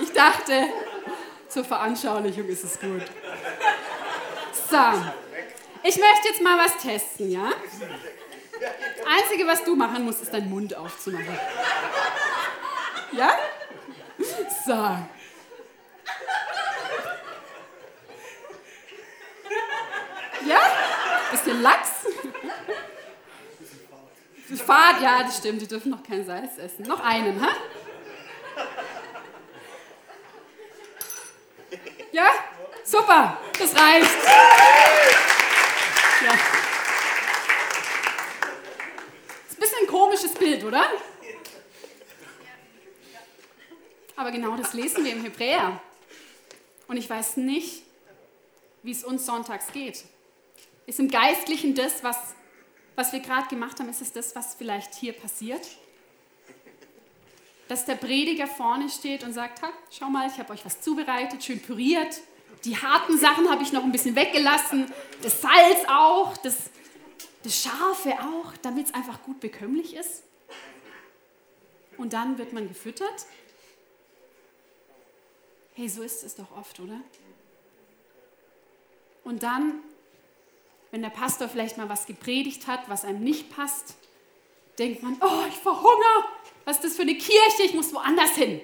ich 0.00 0.12
dachte, 0.12 0.68
zur 1.48 1.64
Veranschaulichung 1.64 2.46
ist 2.46 2.64
es 2.64 2.78
gut. 2.78 3.02
So, 4.70 4.76
ich 5.82 5.96
möchte 5.96 6.28
jetzt 6.28 6.42
mal 6.42 6.58
was 6.58 6.76
testen, 6.76 7.30
ja? 7.30 7.52
Das 8.52 9.06
Einzige, 9.06 9.46
was 9.46 9.64
du 9.64 9.74
machen 9.74 10.04
musst, 10.04 10.22
ist 10.22 10.34
deinen 10.34 10.50
Mund 10.50 10.74
aufzumachen. 10.74 11.38
Ja? 13.12 13.30
So. 14.66 14.72
Ja? 20.46 20.60
Bisschen 21.30 21.62
Lachs? 21.62 21.90
Fahrt, 24.66 25.00
ja, 25.00 25.22
das 25.22 25.38
stimmt, 25.38 25.62
die 25.62 25.66
dürfen 25.66 25.90
noch 25.90 26.02
kein 26.02 26.26
Salz 26.26 26.58
essen. 26.58 26.82
Noch 26.82 27.00
einen, 27.00 27.40
ha? 27.40 27.48
Ja? 32.12 32.28
Super, 32.90 33.38
das 33.58 33.76
reicht. 33.76 34.08
Ja. 36.24 36.32
Ist 39.46 39.56
ein 39.56 39.60
bisschen 39.60 39.78
ein 39.82 39.86
komisches 39.86 40.32
Bild, 40.32 40.64
oder? 40.64 40.86
Aber 44.16 44.30
genau 44.30 44.56
das 44.56 44.72
lesen 44.72 45.04
wir 45.04 45.12
im 45.12 45.22
Hebräer. 45.22 45.78
Und 46.86 46.96
ich 46.96 47.10
weiß 47.10 47.36
nicht, 47.36 47.82
wie 48.82 48.92
es 48.92 49.04
uns 49.04 49.26
sonntags 49.26 49.66
geht. 49.70 50.04
Ist 50.86 50.98
im 50.98 51.10
Geistlichen 51.10 51.74
das, 51.74 52.02
was, 52.02 52.16
was 52.96 53.12
wir 53.12 53.20
gerade 53.20 53.48
gemacht 53.48 53.80
haben, 53.80 53.90
ist 53.90 54.00
es 54.00 54.12
das, 54.14 54.34
was 54.34 54.54
vielleicht 54.54 54.94
hier 54.94 55.12
passiert? 55.12 55.60
Dass 57.68 57.84
der 57.84 57.96
Prediger 57.96 58.46
vorne 58.46 58.88
steht 58.88 59.24
und 59.24 59.34
sagt, 59.34 59.60
ha, 59.60 59.68
schau 59.90 60.06
mal, 60.06 60.26
ich 60.26 60.38
habe 60.38 60.54
euch 60.54 60.64
was 60.64 60.80
zubereitet, 60.80 61.44
schön 61.44 61.60
püriert. 61.60 62.22
Die 62.64 62.76
harten 62.76 63.18
Sachen 63.18 63.50
habe 63.50 63.62
ich 63.62 63.72
noch 63.72 63.84
ein 63.84 63.92
bisschen 63.92 64.16
weggelassen. 64.16 64.90
Das 65.22 65.40
Salz 65.40 65.84
auch, 65.88 66.36
das, 66.38 66.70
das 67.42 67.62
Scharfe 67.62 68.14
auch, 68.20 68.56
damit 68.62 68.88
es 68.88 68.94
einfach 68.94 69.22
gut 69.22 69.40
bekömmlich 69.40 69.94
ist. 69.94 70.22
Und 71.96 72.12
dann 72.12 72.38
wird 72.38 72.52
man 72.52 72.68
gefüttert. 72.68 73.26
Hey, 75.74 75.88
so 75.88 76.02
ist 76.02 76.24
es 76.24 76.34
doch 76.34 76.56
oft, 76.56 76.80
oder? 76.80 77.00
Und 79.24 79.42
dann 79.42 79.82
wenn 80.90 81.02
der 81.02 81.10
Pastor 81.10 81.48
vielleicht 81.48 81.76
mal 81.76 81.88
was 81.88 82.06
gepredigt 82.06 82.66
hat, 82.66 82.88
was 82.88 83.04
einem 83.04 83.22
nicht 83.22 83.54
passt, 83.54 83.94
denkt 84.78 85.02
man, 85.02 85.16
oh, 85.20 85.44
ich 85.48 85.56
verhungere. 85.56 86.24
Was 86.64 86.76
ist 86.76 86.84
das 86.84 86.96
für 86.96 87.02
eine 87.02 87.14
Kirche? 87.14 87.62
Ich 87.64 87.74
muss 87.74 87.92
woanders 87.92 88.30
hin. 88.30 88.60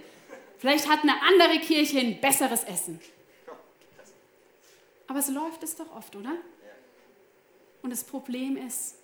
Vielleicht 0.58 0.88
hat 0.88 1.02
eine 1.02 1.20
andere 1.22 1.58
Kirche 1.60 1.98
ein 1.98 2.20
besseres 2.20 2.64
Essen. 2.64 3.00
Aber 5.14 5.22
so 5.22 5.30
läuft 5.30 5.62
es 5.62 5.76
doch 5.76 5.94
oft, 5.94 6.16
oder? 6.16 6.32
Und 7.82 7.90
das 7.90 8.02
Problem 8.02 8.56
ist, 8.56 8.96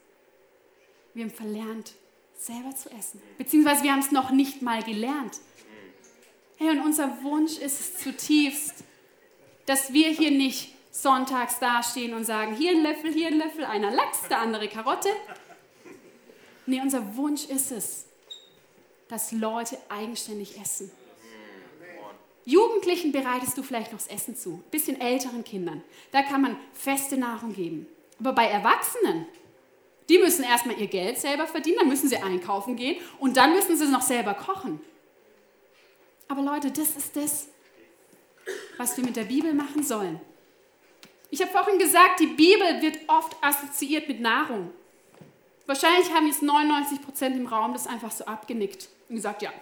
wir 1.15 1.23
haben 1.23 1.31
verlernt, 1.31 1.93
selber 2.37 2.75
zu 2.75 2.91
essen. 2.91 3.23
Beziehungsweise 3.39 3.85
wir 3.85 3.93
haben 3.93 4.01
es 4.01 4.11
noch 4.11 4.33
nicht 4.33 4.61
mal 4.61 4.83
gelernt. 4.83 5.39
Hey, 6.57 6.71
und 6.71 6.81
unser 6.81 7.23
Wunsch 7.23 7.59
ist 7.59 7.79
es 7.79 7.99
zutiefst, 7.99 8.83
dass 9.67 9.93
wir 9.93 10.09
hier 10.09 10.33
nicht 10.33 10.75
sonntags 10.91 11.61
dastehen 11.61 12.13
und 12.15 12.25
sagen, 12.25 12.57
hier 12.57 12.73
ein 12.73 12.83
Löffel, 12.83 13.13
hier 13.13 13.29
ein 13.29 13.39
Löffel, 13.39 13.65
einer 13.65 13.93
Lachs, 13.93 14.27
der 14.29 14.41
andere 14.41 14.67
Karotte. 14.67 15.11
Nee, 16.67 16.81
unser 16.81 17.15
Wunsch 17.15 17.45
ist 17.45 17.71
es, 17.71 18.07
dass 19.07 19.31
Leute 19.31 19.79
eigenständig 19.89 20.61
essen. 20.61 20.91
Jugendlichen 22.51 23.13
bereitest 23.13 23.57
du 23.57 23.63
vielleicht 23.63 23.93
noch 23.93 23.99
das 23.99 24.09
Essen 24.09 24.35
zu, 24.35 24.63
bisschen 24.71 25.01
älteren 25.01 25.45
Kindern. 25.45 25.83
Da 26.11 26.23
kann 26.23 26.43
man 26.43 26.57
feste 26.73 27.17
Nahrung 27.17 27.53
geben. 27.55 27.87
Aber 28.19 28.33
bei 28.33 28.47
Erwachsenen, 28.47 29.27
die 30.09 30.19
müssen 30.19 30.45
erstmal 30.45 30.79
ihr 30.79 30.89
Geld 30.89 31.19
selber 31.19 31.47
verdienen, 31.47 31.79
dann 31.79 31.89
müssen 31.89 32.09
sie 32.09 32.17
einkaufen 32.17 32.77
gehen 32.77 33.01
und 33.19 33.37
dann 33.37 33.55
müssen 33.55 33.77
sie 33.77 33.85
es 33.85 33.91
noch 33.91 34.03
selber 34.03 34.35
kochen. 34.35 34.81
Aber 36.29 36.43
Leute, 36.43 36.71
das 36.71 36.97
ist 36.97 37.17
das, 37.17 37.49
was 38.77 38.97
wir 38.97 39.05
mit 39.05 39.17
der 39.17 39.25
Bibel 39.25 39.55
machen 39.55 39.83
sollen. 39.83 40.21
Ich 41.31 41.41
habe 41.41 41.53
vorhin 41.53 41.79
gesagt, 41.79 42.19
die 42.19 42.27
Bibel 42.27 42.83
wird 42.83 42.99
oft 43.07 43.37
assoziiert 43.41 44.09
mit 44.09 44.21
Nahrung. 44.21 44.73
Wahrscheinlich 45.67 46.13
haben 46.13 46.27
jetzt 46.27 46.43
99 46.43 47.01
Prozent 47.03 47.37
im 47.37 47.47
Raum 47.47 47.73
das 47.73 47.87
einfach 47.87 48.11
so 48.11 48.25
abgenickt 48.25 48.89
und 49.09 49.17
gesagt, 49.17 49.43
ja. 49.43 49.53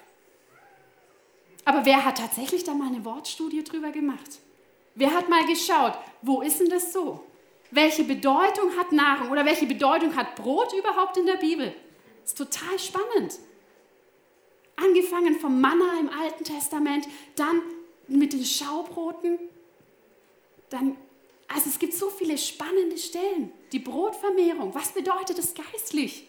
Aber 1.69 1.85
wer 1.85 2.03
hat 2.03 2.17
tatsächlich 2.17 2.65
da 2.65 2.73
mal 2.73 2.87
eine 2.87 3.05
Wortstudie 3.05 3.63
drüber 3.63 3.91
gemacht? 3.91 4.39
Wer 4.95 5.13
hat 5.13 5.29
mal 5.29 5.45
geschaut, 5.45 5.99
wo 6.23 6.41
ist 6.41 6.61
denn 6.61 6.71
das 6.71 6.95
so? 6.95 7.23
Welche 7.71 8.05
Bedeutung 8.05 8.75
hat 8.79 8.91
Nahrung 8.91 9.31
oder 9.31 9.45
welche 9.45 9.67
Bedeutung 9.67 10.17
hat 10.17 10.35
Brot 10.35 10.73
überhaupt 10.73 11.19
in 11.19 11.27
der 11.27 11.37
Bibel? 11.37 11.75
Das 12.23 12.31
ist 12.31 12.39
total 12.39 12.79
spannend. 12.79 13.39
Angefangen 14.77 15.39
vom 15.39 15.61
Manna 15.61 16.01
im 16.01 16.09
Alten 16.09 16.43
Testament, 16.43 17.07
dann 17.37 17.61
mit 18.07 18.33
den 18.33 18.47
Schaubroten, 18.47 19.39
dann 20.71 20.97
also 21.49 21.69
es 21.69 21.79
gibt 21.79 21.93
so 21.93 22.09
viele 22.09 22.39
spannende 22.39 22.97
Stellen. 22.97 23.53
Die 23.73 23.79
Brotvermehrung, 23.79 24.75
was 24.75 24.93
bedeutet 24.93 25.37
das 25.37 25.53
geistlich? 25.53 26.27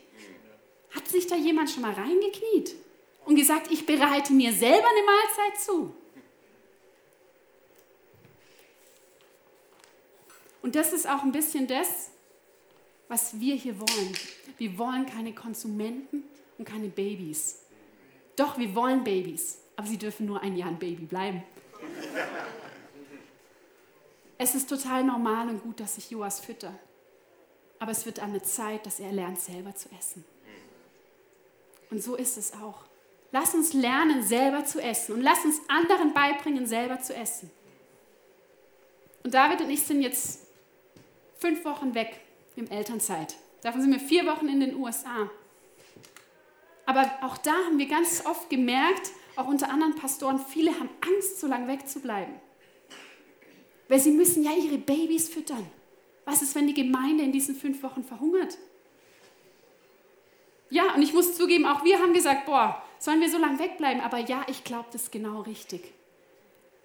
Hat 0.93 1.07
sich 1.07 1.27
da 1.27 1.37
jemand 1.37 1.69
schon 1.69 1.83
mal 1.83 1.93
reingekniet 1.93 2.75
und 3.29 3.35
gesagt, 3.35 3.71
ich 3.71 3.85
bereite 3.85 4.33
mir 4.33 4.51
selber 4.51 4.87
eine 4.87 5.05
Mahlzeit 5.05 5.61
zu? 5.61 5.93
Und 10.63 10.75
das 10.75 10.93
ist 10.93 11.07
auch 11.07 11.21
ein 11.21 11.31
bisschen 11.31 11.67
das, 11.67 12.09
was 13.07 13.39
wir 13.39 13.53
hier 13.53 13.79
wollen. 13.79 14.17
Wir 14.57 14.75
wollen 14.79 15.05
keine 15.05 15.33
Konsumenten 15.33 16.23
und 16.57 16.65
keine 16.65 16.87
Babys. 16.87 17.59
Doch, 18.35 18.57
wir 18.57 18.73
wollen 18.73 19.03
Babys, 19.03 19.59
aber 19.75 19.85
sie 19.85 19.97
dürfen 19.97 20.25
nur 20.25 20.41
ein 20.41 20.57
Jahr 20.57 20.69
ein 20.69 20.79
Baby 20.79 21.05
bleiben. 21.05 21.43
Es 24.39 24.55
ist 24.55 24.67
total 24.67 25.03
normal 25.03 25.49
und 25.49 25.61
gut, 25.61 25.79
dass 25.79 25.99
ich 25.99 26.09
Joas 26.09 26.39
fütter. 26.39 26.73
Aber 27.77 27.91
es 27.91 28.07
wird 28.07 28.21
eine 28.21 28.41
Zeit, 28.41 28.87
dass 28.87 28.99
er 28.99 29.11
lernt, 29.11 29.39
selber 29.39 29.75
zu 29.75 29.87
essen. 29.97 30.25
Und 31.91 32.01
so 32.01 32.15
ist 32.15 32.35
es 32.35 32.53
auch. 32.53 32.88
Lass 33.31 33.53
uns 33.53 33.73
lernen, 33.73 34.23
selber 34.23 34.65
zu 34.65 34.81
essen. 34.81 35.15
Und 35.15 35.21
lass 35.21 35.45
uns 35.45 35.61
anderen 35.67 36.13
beibringen, 36.13 36.65
selber 36.65 36.99
zu 36.99 37.15
essen. 37.15 37.51
Und 39.23 39.33
David 39.33 39.61
und 39.61 39.69
ich 39.69 39.83
sind 39.83 40.01
jetzt 40.01 40.47
fünf 41.37 41.63
Wochen 41.65 41.93
weg 41.93 42.19
im 42.55 42.69
Elternzeit. 42.69 43.35
Davon 43.61 43.81
sind 43.81 43.91
wir 43.91 43.99
vier 43.99 44.25
Wochen 44.25 44.47
in 44.47 44.59
den 44.59 44.75
USA. 44.75 45.29
Aber 46.85 47.11
auch 47.21 47.37
da 47.37 47.53
haben 47.65 47.77
wir 47.77 47.87
ganz 47.87 48.25
oft 48.25 48.49
gemerkt, 48.49 49.11
auch 49.35 49.47
unter 49.47 49.69
anderen 49.69 49.95
Pastoren, 49.95 50.39
viele 50.39 50.71
haben 50.79 50.89
Angst, 51.01 51.39
so 51.39 51.47
lange 51.47 51.67
wegzubleiben. 51.67 52.33
Weil 53.87 53.99
sie 53.99 54.11
müssen 54.11 54.43
ja 54.43 54.51
ihre 54.51 54.77
Babys 54.77 55.29
füttern. 55.29 55.65
Was 56.25 56.41
ist, 56.41 56.55
wenn 56.55 56.67
die 56.67 56.73
Gemeinde 56.73 57.23
in 57.23 57.31
diesen 57.31 57.55
fünf 57.55 57.81
Wochen 57.83 58.03
verhungert? 58.03 58.57
Ja, 60.69 60.93
und 60.93 61.01
ich 61.01 61.13
muss 61.13 61.35
zugeben, 61.35 61.65
auch 61.65 61.83
wir 61.83 61.99
haben 61.99 62.13
gesagt, 62.13 62.45
boah, 62.45 62.83
sollen 62.99 63.21
wir 63.21 63.29
so 63.29 63.37
lange 63.37 63.59
wegbleiben? 63.59 64.01
Aber 64.01 64.19
ja, 64.19 64.45
ich 64.47 64.63
glaube, 64.63 64.87
das 64.91 65.03
ist 65.03 65.11
genau 65.11 65.41
richtig. 65.41 65.93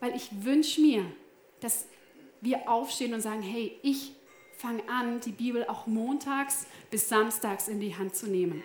Weil 0.00 0.14
ich 0.16 0.28
wünsche 0.44 0.80
mir, 0.80 1.04
dass 1.60 1.86
wir 2.40 2.68
aufstehen 2.68 3.12
und 3.14 3.20
sagen, 3.20 3.42
hey, 3.42 3.78
ich 3.82 4.12
fange 4.56 4.88
an, 4.88 5.20
die 5.20 5.32
Bibel 5.32 5.66
auch 5.66 5.86
montags 5.86 6.66
bis 6.90 7.08
samstags 7.08 7.68
in 7.68 7.80
die 7.80 7.96
Hand 7.96 8.14
zu 8.14 8.26
nehmen 8.26 8.62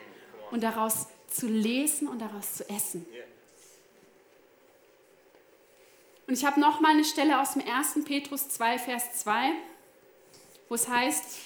und 0.51 0.63
daraus 0.63 1.08
zu 1.27 1.48
lesen 1.48 2.08
und 2.08 2.20
daraus 2.20 2.56
zu 2.56 2.70
essen. 2.70 3.06
Und 6.27 6.36
ich 6.38 6.46
habe 6.46 6.60
noch 6.60 6.79
mal 6.79 6.91
eine 6.91 7.06
Stelle 7.06 7.41
aus 7.41 7.53
dem 7.53 7.63
1. 7.68 8.06
Petrus 8.06 8.50
2, 8.50 8.77
Vers 8.77 9.13
2, 9.22 9.51
wo 10.68 10.75
es 10.75 10.88
heißt, 10.88 11.39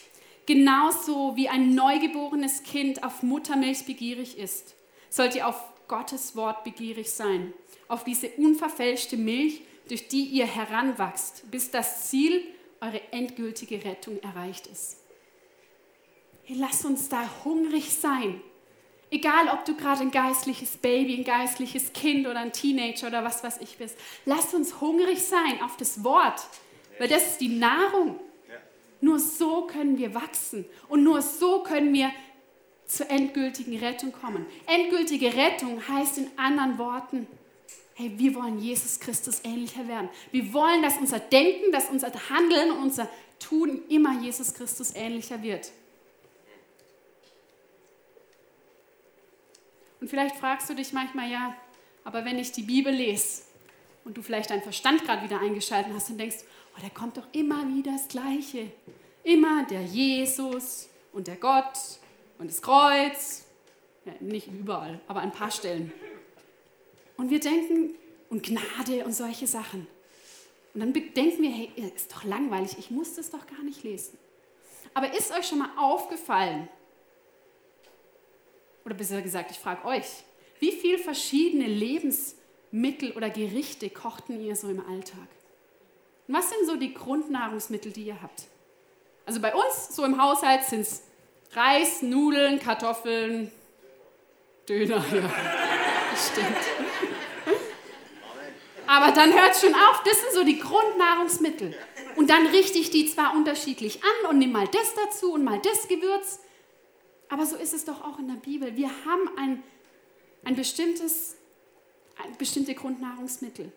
genauso 0.45 1.37
wie 1.37 1.47
ein 1.47 1.73
neugeborenes 1.73 2.63
Kind 2.63 3.03
auf 3.03 3.23
Muttermilch 3.23 3.85
begierig 3.85 4.37
ist, 4.37 4.75
sollt 5.09 5.35
ihr 5.35 5.47
auf 5.47 5.72
Gottes 5.93 6.35
Wort 6.35 6.63
begierig 6.63 7.11
sein, 7.11 7.53
auf 7.87 8.03
diese 8.03 8.27
unverfälschte 8.29 9.15
Milch, 9.15 9.61
durch 9.87 10.07
die 10.07 10.23
ihr 10.23 10.47
heranwachst, 10.47 11.51
bis 11.51 11.69
das 11.69 12.09
Ziel, 12.09 12.41
eure 12.81 12.99
endgültige 13.11 13.85
Rettung 13.85 14.19
erreicht 14.23 14.65
ist. 14.65 14.97
Hey, 16.45 16.57
lasst 16.57 16.83
uns 16.83 17.09
da 17.09 17.29
hungrig 17.45 17.93
sein. 17.93 18.41
Egal, 19.11 19.49
ob 19.53 19.65
du 19.65 19.75
gerade 19.75 20.01
ein 20.01 20.09
geistliches 20.09 20.77
Baby, 20.77 21.13
ein 21.15 21.25
geistliches 21.25 21.93
Kind 21.93 22.25
oder 22.25 22.39
ein 22.39 22.53
Teenager 22.53 23.05
oder 23.05 23.23
was 23.23 23.43
weiß 23.43 23.59
ich 23.61 23.77
bist. 23.77 23.95
Lasst 24.25 24.55
uns 24.55 24.81
hungrig 24.81 25.21
sein 25.21 25.61
auf 25.61 25.77
das 25.77 26.03
Wort, 26.03 26.41
weil 26.97 27.07
das 27.07 27.33
ist 27.33 27.37
die 27.37 27.55
Nahrung. 27.59 28.19
Nur 28.99 29.19
so 29.19 29.67
können 29.67 29.99
wir 29.99 30.15
wachsen 30.15 30.65
und 30.89 31.03
nur 31.03 31.21
so 31.21 31.61
können 31.61 31.93
wir 31.93 32.11
zur 32.97 33.09
endgültigen 33.09 33.77
Rettung 33.79 34.11
kommen. 34.11 34.45
Endgültige 34.67 35.33
Rettung 35.33 35.87
heißt 35.87 36.19
in 36.19 36.29
anderen 36.37 36.77
Worten, 36.77 37.27
hey, 37.95 38.11
wir 38.17 38.35
wollen 38.35 38.59
Jesus 38.59 38.99
Christus 38.99 39.41
ähnlicher 39.43 39.87
werden. 39.87 40.09
Wir 40.31 40.53
wollen, 40.53 40.81
dass 40.81 40.97
unser 40.97 41.19
Denken, 41.19 41.71
dass 41.71 41.89
unser 41.89 42.11
Handeln 42.29 42.71
und 42.71 42.83
unser 42.83 43.09
Tun 43.39 43.81
immer 43.89 44.21
Jesus 44.21 44.53
Christus 44.53 44.95
ähnlicher 44.95 45.41
wird. 45.41 45.71
Und 49.99 50.09
vielleicht 50.09 50.35
fragst 50.35 50.69
du 50.69 50.75
dich 50.75 50.91
manchmal, 50.93 51.31
ja, 51.31 51.55
aber 52.03 52.25
wenn 52.25 52.37
ich 52.37 52.51
die 52.51 52.63
Bibel 52.63 52.93
lese 52.93 53.43
und 54.03 54.17
du 54.17 54.21
vielleicht 54.21 54.49
deinen 54.49 54.61
Verstand 54.61 55.03
gerade 55.05 55.23
wieder 55.23 55.39
eingeschaltet 55.39 55.93
hast 55.95 56.09
und 56.09 56.17
denkst, 56.17 56.37
oh, 56.75 56.81
da 56.81 56.89
kommt 56.89 57.17
doch 57.17 57.27
immer 57.31 57.65
wieder 57.73 57.93
das 57.93 58.07
Gleiche. 58.07 58.69
Immer 59.23 59.65
der 59.65 59.81
Jesus 59.81 60.89
und 61.13 61.27
der 61.27 61.37
Gott 61.37 61.77
und 62.37 62.49
das 62.49 62.61
Kreuz. 62.61 63.45
Ja, 64.05 64.13
nicht 64.19 64.47
überall, 64.47 64.99
aber 65.07 65.21
an 65.21 65.29
ein 65.29 65.31
paar 65.31 65.51
Stellen. 65.51 65.93
Und 67.15 67.29
wir 67.29 67.39
denken, 67.39 67.95
und 68.29 68.43
Gnade 68.43 69.05
und 69.05 69.13
solche 69.13 69.47
Sachen. 69.47 69.87
Und 70.73 70.79
dann 70.79 70.91
denken 70.91 71.43
wir, 71.43 71.51
hey, 71.51 71.71
ist 71.95 72.11
doch 72.11 72.23
langweilig, 72.23 72.77
ich 72.79 72.89
muss 72.89 73.13
das 73.15 73.29
doch 73.29 73.45
gar 73.45 73.63
nicht 73.63 73.83
lesen. 73.83 74.17
Aber 74.93 75.13
ist 75.13 75.31
euch 75.31 75.47
schon 75.47 75.59
mal 75.59 75.69
aufgefallen, 75.77 76.67
oder 78.83 78.95
besser 78.95 79.21
gesagt, 79.21 79.51
ich 79.51 79.59
frage 79.59 79.85
euch, 79.85 80.05
wie 80.59 80.71
viele 80.71 80.97
verschiedene 80.97 81.67
Lebensmittel 81.67 83.11
oder 83.11 83.29
Gerichte 83.29 83.89
kochten 83.89 84.41
ihr 84.41 84.55
so 84.55 84.67
im 84.67 84.85
Alltag? 84.85 85.27
Und 86.27 86.35
was 86.35 86.49
sind 86.49 86.65
so 86.65 86.75
die 86.75 86.93
Grundnahrungsmittel, 86.93 87.91
die 87.91 88.05
ihr 88.05 88.21
habt? 88.21 88.47
Also 89.25 89.39
bei 89.39 89.53
uns, 89.53 89.95
so 89.95 90.03
im 90.03 90.21
Haushalt, 90.21 90.63
sind 90.63 90.81
es 90.81 91.03
Reis, 91.55 92.01
Nudeln, 92.01 92.59
Kartoffeln, 92.59 93.51
Döner, 94.67 95.03
ja, 95.13 95.33
stimmt. 96.15 96.57
Aber 98.87 99.11
dann 99.11 99.33
hört 99.33 99.55
schon 99.55 99.73
auf, 99.73 100.03
das 100.03 100.21
sind 100.21 100.33
so 100.33 100.43
die 100.43 100.59
Grundnahrungsmittel. 100.59 101.75
Und 102.15 102.29
dann 102.29 102.47
richte 102.47 102.77
ich 102.77 102.91
die 102.91 103.07
zwar 103.07 103.35
unterschiedlich 103.35 104.01
an 104.03 104.29
und 104.29 104.37
nehme 104.37 104.53
mal 104.53 104.67
das 104.67 104.93
dazu 104.95 105.33
und 105.33 105.43
mal 105.43 105.59
das 105.59 105.87
Gewürz, 105.87 106.39
aber 107.29 107.45
so 107.45 107.55
ist 107.55 107.73
es 107.73 107.85
doch 107.85 108.03
auch 108.03 108.19
in 108.19 108.27
der 108.27 108.35
Bibel. 108.35 108.75
Wir 108.75 108.89
haben 109.05 109.29
ein, 109.37 109.63
ein 110.43 110.55
bestimmtes, 110.55 111.35
ein 112.23 112.37
bestimmte 112.37 112.75
Grundnahrungsmittel. 112.75 113.71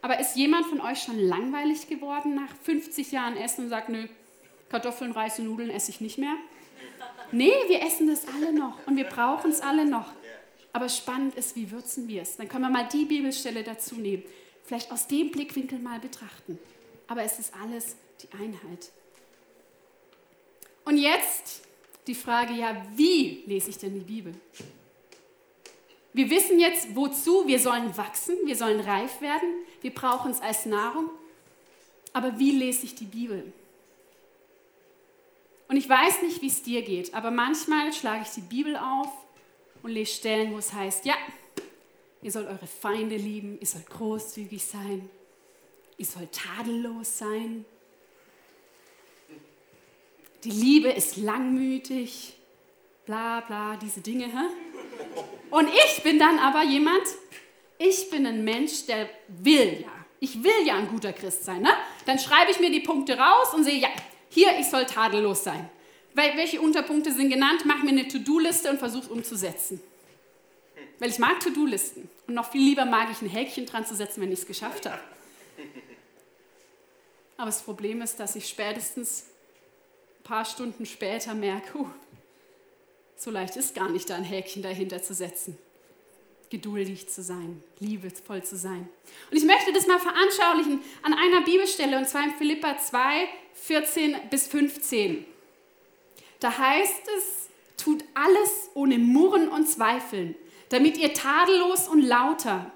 Aber 0.00 0.18
ist 0.20 0.36
jemand 0.36 0.66
von 0.66 0.80
euch 0.80 1.02
schon 1.02 1.18
langweilig 1.18 1.88
geworden 1.88 2.34
nach 2.34 2.54
50 2.62 3.12
Jahren 3.12 3.36
Essen 3.36 3.64
und 3.64 3.70
sagt, 3.70 3.90
nö, 3.90 4.06
Kartoffeln, 4.70 5.12
Reis 5.12 5.38
und 5.38 5.46
Nudeln 5.46 5.70
esse 5.70 5.90
ich 5.90 6.00
nicht 6.00 6.18
mehr? 6.18 6.34
Nee, 7.32 7.52
wir 7.66 7.82
essen 7.82 8.06
das 8.06 8.26
alle 8.28 8.52
noch 8.52 8.86
und 8.86 8.96
wir 8.96 9.04
brauchen 9.04 9.50
es 9.50 9.60
alle 9.60 9.84
noch. 9.84 10.12
Aber 10.72 10.88
spannend 10.88 11.34
ist, 11.34 11.56
wie 11.56 11.70
würzen 11.70 12.08
wir 12.08 12.22
es? 12.22 12.36
Dann 12.36 12.48
können 12.48 12.64
wir 12.64 12.70
mal 12.70 12.88
die 12.88 13.04
Bibelstelle 13.04 13.62
dazu 13.62 13.96
nehmen. 13.96 14.22
Vielleicht 14.64 14.92
aus 14.92 15.06
dem 15.06 15.30
Blickwinkel 15.30 15.78
mal 15.78 15.98
betrachten. 15.98 16.58
Aber 17.06 17.22
es 17.22 17.38
ist 17.38 17.52
alles 17.62 17.96
die 18.22 18.28
Einheit. 18.32 18.90
Und 20.84 20.98
jetzt 20.98 21.62
die 22.06 22.14
Frage, 22.14 22.54
ja, 22.54 22.82
wie 22.94 23.42
lese 23.46 23.70
ich 23.70 23.78
denn 23.78 23.94
die 23.94 24.04
Bibel? 24.04 24.34
Wir 26.12 26.30
wissen 26.30 26.58
jetzt, 26.58 26.96
wozu 26.96 27.46
wir 27.46 27.58
sollen 27.58 27.96
wachsen, 27.96 28.36
wir 28.44 28.56
sollen 28.56 28.80
reif 28.80 29.20
werden, 29.20 29.48
wir 29.82 29.92
brauchen 29.92 30.30
es 30.30 30.40
als 30.40 30.66
Nahrung. 30.66 31.10
Aber 32.12 32.38
wie 32.38 32.52
lese 32.52 32.86
ich 32.86 32.94
die 32.94 33.04
Bibel? 33.04 33.52
Und 35.68 35.76
ich 35.76 35.88
weiß 35.88 36.22
nicht, 36.22 36.40
wie 36.42 36.48
es 36.48 36.62
dir 36.62 36.82
geht, 36.82 37.14
aber 37.14 37.30
manchmal 37.30 37.92
schlage 37.92 38.22
ich 38.22 38.30
die 38.30 38.40
Bibel 38.40 38.76
auf 38.76 39.10
und 39.82 39.90
lese 39.90 40.14
Stellen, 40.14 40.52
wo 40.52 40.58
es 40.58 40.72
heißt, 40.72 41.04
ja, 41.04 41.14
ihr 42.22 42.32
sollt 42.32 42.48
eure 42.48 42.66
Feinde 42.66 43.16
lieben, 43.16 43.58
ihr 43.60 43.66
sollt 43.66 43.88
großzügig 43.88 44.64
sein, 44.64 45.08
ihr 45.98 46.06
sollt 46.06 46.32
tadellos 46.32 47.18
sein, 47.18 47.64
die 50.44 50.50
Liebe 50.50 50.88
ist 50.88 51.16
langmütig, 51.16 52.34
bla 53.06 53.40
bla, 53.40 53.76
diese 53.76 54.00
Dinge. 54.00 54.26
Hä? 54.26 55.24
Und 55.50 55.68
ich 55.68 56.02
bin 56.02 56.18
dann 56.18 56.38
aber 56.38 56.62
jemand, 56.62 57.02
ich 57.78 58.08
bin 58.10 58.24
ein 58.26 58.44
Mensch, 58.44 58.86
der 58.86 59.08
will 59.28 59.80
ja. 59.82 59.88
Ich 60.20 60.42
will 60.42 60.66
ja 60.66 60.76
ein 60.76 60.88
guter 60.88 61.12
Christ 61.12 61.44
sein. 61.44 61.62
Ne? 61.62 61.70
Dann 62.06 62.18
schreibe 62.18 62.50
ich 62.50 62.58
mir 62.60 62.70
die 62.70 62.80
Punkte 62.80 63.16
raus 63.16 63.54
und 63.54 63.64
sehe, 63.64 63.78
ja, 63.78 63.88
hier, 64.38 64.58
ich 64.58 64.68
soll 64.68 64.86
tadellos 64.86 65.42
sein. 65.42 65.68
Welche 66.14 66.60
Unterpunkte 66.60 67.12
sind 67.12 67.30
genannt? 67.30 67.62
Mach 67.64 67.82
mir 67.82 67.90
eine 67.90 68.06
To-Do-Liste 68.06 68.70
und 68.70 68.78
versuche 68.78 69.04
es 69.04 69.10
umzusetzen. 69.10 69.80
Weil 70.98 71.10
ich 71.10 71.18
mag 71.18 71.40
To-Do-Listen. 71.40 72.08
Und 72.26 72.34
noch 72.34 72.50
viel 72.50 72.62
lieber 72.62 72.84
mag 72.84 73.08
ich 73.10 73.20
ein 73.20 73.28
Häkchen 73.28 73.66
dran 73.66 73.84
zu 73.84 73.94
setzen, 73.94 74.20
wenn 74.20 74.32
ich 74.32 74.40
es 74.40 74.46
geschafft 74.46 74.86
habe. 74.86 75.00
Aber 77.36 77.46
das 77.46 77.62
Problem 77.62 78.00
ist, 78.02 78.18
dass 78.20 78.36
ich 78.36 78.48
spätestens 78.48 79.24
paar 80.24 80.44
Stunden 80.44 80.86
später 80.86 81.34
merke, 81.34 81.78
uh, 81.78 81.88
so 83.16 83.30
leicht 83.30 83.56
ist 83.56 83.74
gar 83.74 83.88
nicht, 83.88 84.10
da 84.10 84.16
ein 84.16 84.24
Häkchen 84.24 84.62
dahinter 84.62 85.02
zu 85.02 85.14
setzen. 85.14 85.56
Geduldig 86.50 87.08
zu 87.08 87.22
sein, 87.22 87.62
liebevoll 87.78 88.42
zu 88.42 88.56
sein. 88.56 88.88
Und 89.30 89.36
ich 89.36 89.44
möchte 89.44 89.72
das 89.72 89.86
mal 89.86 89.98
veranschaulichen 89.98 90.80
an 91.02 91.14
einer 91.14 91.42
Bibelstelle, 91.42 91.98
und 91.98 92.08
zwar 92.08 92.24
in 92.24 92.34
Philippa 92.34 92.78
2, 92.78 93.28
14 93.62 94.16
bis 94.30 94.46
15. 94.46 95.24
Da 96.40 96.56
heißt 96.56 97.02
es, 97.18 97.48
tut 97.76 98.04
alles 98.14 98.70
ohne 98.74 98.98
Murren 98.98 99.48
und 99.48 99.68
Zweifeln, 99.68 100.34
damit 100.68 100.98
ihr 100.98 101.14
tadellos 101.14 101.88
und 101.88 102.02
lauter 102.02 102.72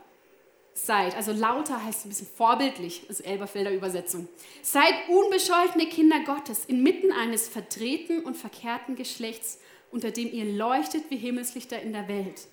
seid, 0.75 1.15
also 1.17 1.33
lauter 1.33 1.85
heißt 1.85 2.07
ein 2.07 2.09
bisschen 2.09 2.27
vorbildlich, 2.27 3.05
also 3.09 3.23
Elberfelder 3.25 3.73
Übersetzung. 3.73 4.29
Seid 4.63 4.95
unbescholtene 5.09 5.87
Kinder 5.87 6.21
Gottes 6.21 6.65
inmitten 6.65 7.13
eines 7.13 7.49
verdrehten 7.49 8.25
und 8.25 8.37
verkehrten 8.37 8.97
Geschlechts, 8.97 9.59
unter 9.91 10.11
dem 10.11 10.33
ihr 10.33 10.45
leuchtet 10.45 11.05
wie 11.11 11.17
Himmelslichter 11.17 11.81
in 11.81 11.93
der 11.93 12.09
Welt. 12.09 12.47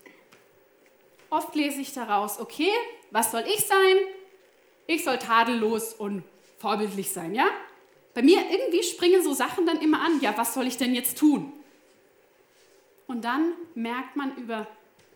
Oft 1.30 1.56
lese 1.56 1.80
ich 1.82 1.94
daraus, 1.94 2.40
okay, 2.40 2.72
was 3.12 3.32
soll 3.32 3.44
ich 3.48 3.66
sein? 3.66 3.96
Ich 4.88 5.04
soll 5.04 5.18
tadellos 5.18 5.94
und 5.94 6.24
vorbildlich 6.58 7.12
sein, 7.12 7.36
ja? 7.36 7.48
Bei 8.20 8.26
mir 8.26 8.52
irgendwie 8.52 8.84
springen 8.84 9.24
so 9.24 9.32
Sachen 9.32 9.66
dann 9.66 9.80
immer 9.80 10.02
an, 10.02 10.20
ja, 10.20 10.38
was 10.38 10.54
soll 10.54 10.68
ich 10.68 10.76
denn 10.76 10.94
jetzt 10.94 11.18
tun? 11.18 11.54
Und 13.08 13.24
dann 13.24 13.54
merkt 13.76 14.18
man 14.18 14.36
über 14.36 14.68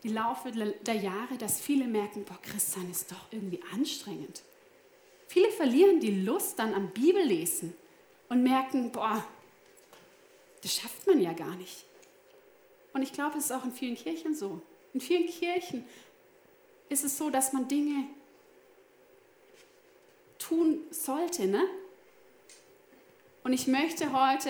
die 0.04 0.08
Laufe 0.08 0.54
der 0.54 0.96
Jahre, 0.96 1.38
dass 1.38 1.60
viele 1.60 1.84
merken, 1.84 2.24
boah, 2.24 2.40
Christsein 2.42 2.90
ist 2.90 3.12
doch 3.12 3.26
irgendwie 3.30 3.60
anstrengend. 3.74 4.42
Viele 5.28 5.52
verlieren 5.52 6.00
die 6.00 6.22
Lust 6.22 6.58
dann 6.58 6.74
am 6.74 6.92
Bibellesen 6.92 7.74
und 8.30 8.42
merken, 8.42 8.94
boah, 8.94 9.22
das 10.62 10.74
schafft 10.74 11.06
man 11.06 11.20
ja 11.20 11.34
gar 11.34 11.58
nicht. 11.58 11.84
Und 12.94 13.02
ich 13.02 13.12
glaube, 13.12 13.38
es 13.38 13.48
ist 13.48 13.52
auch 13.52 13.66
in 13.66 13.74
vielen 13.74 13.98
Kirchen 13.98 14.34
so. 14.34 14.62
In 14.94 15.02
vielen 15.02 15.28
Kirchen 15.28 15.84
ist 16.88 17.04
es 17.04 17.18
so, 17.18 17.30
dass 17.30 17.52
man 17.52 17.68
Dinge 17.68 18.06
tun 20.40 20.80
sollte. 20.90 21.48
Ne? 21.48 21.68
Und 23.44 23.52
ich 23.54 23.68
möchte 23.68 24.14
heute 24.14 24.50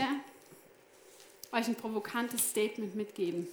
euch 1.51 1.67
ein 1.67 1.75
provokantes 1.75 2.49
Statement 2.49 2.95
mitgeben. 2.95 3.47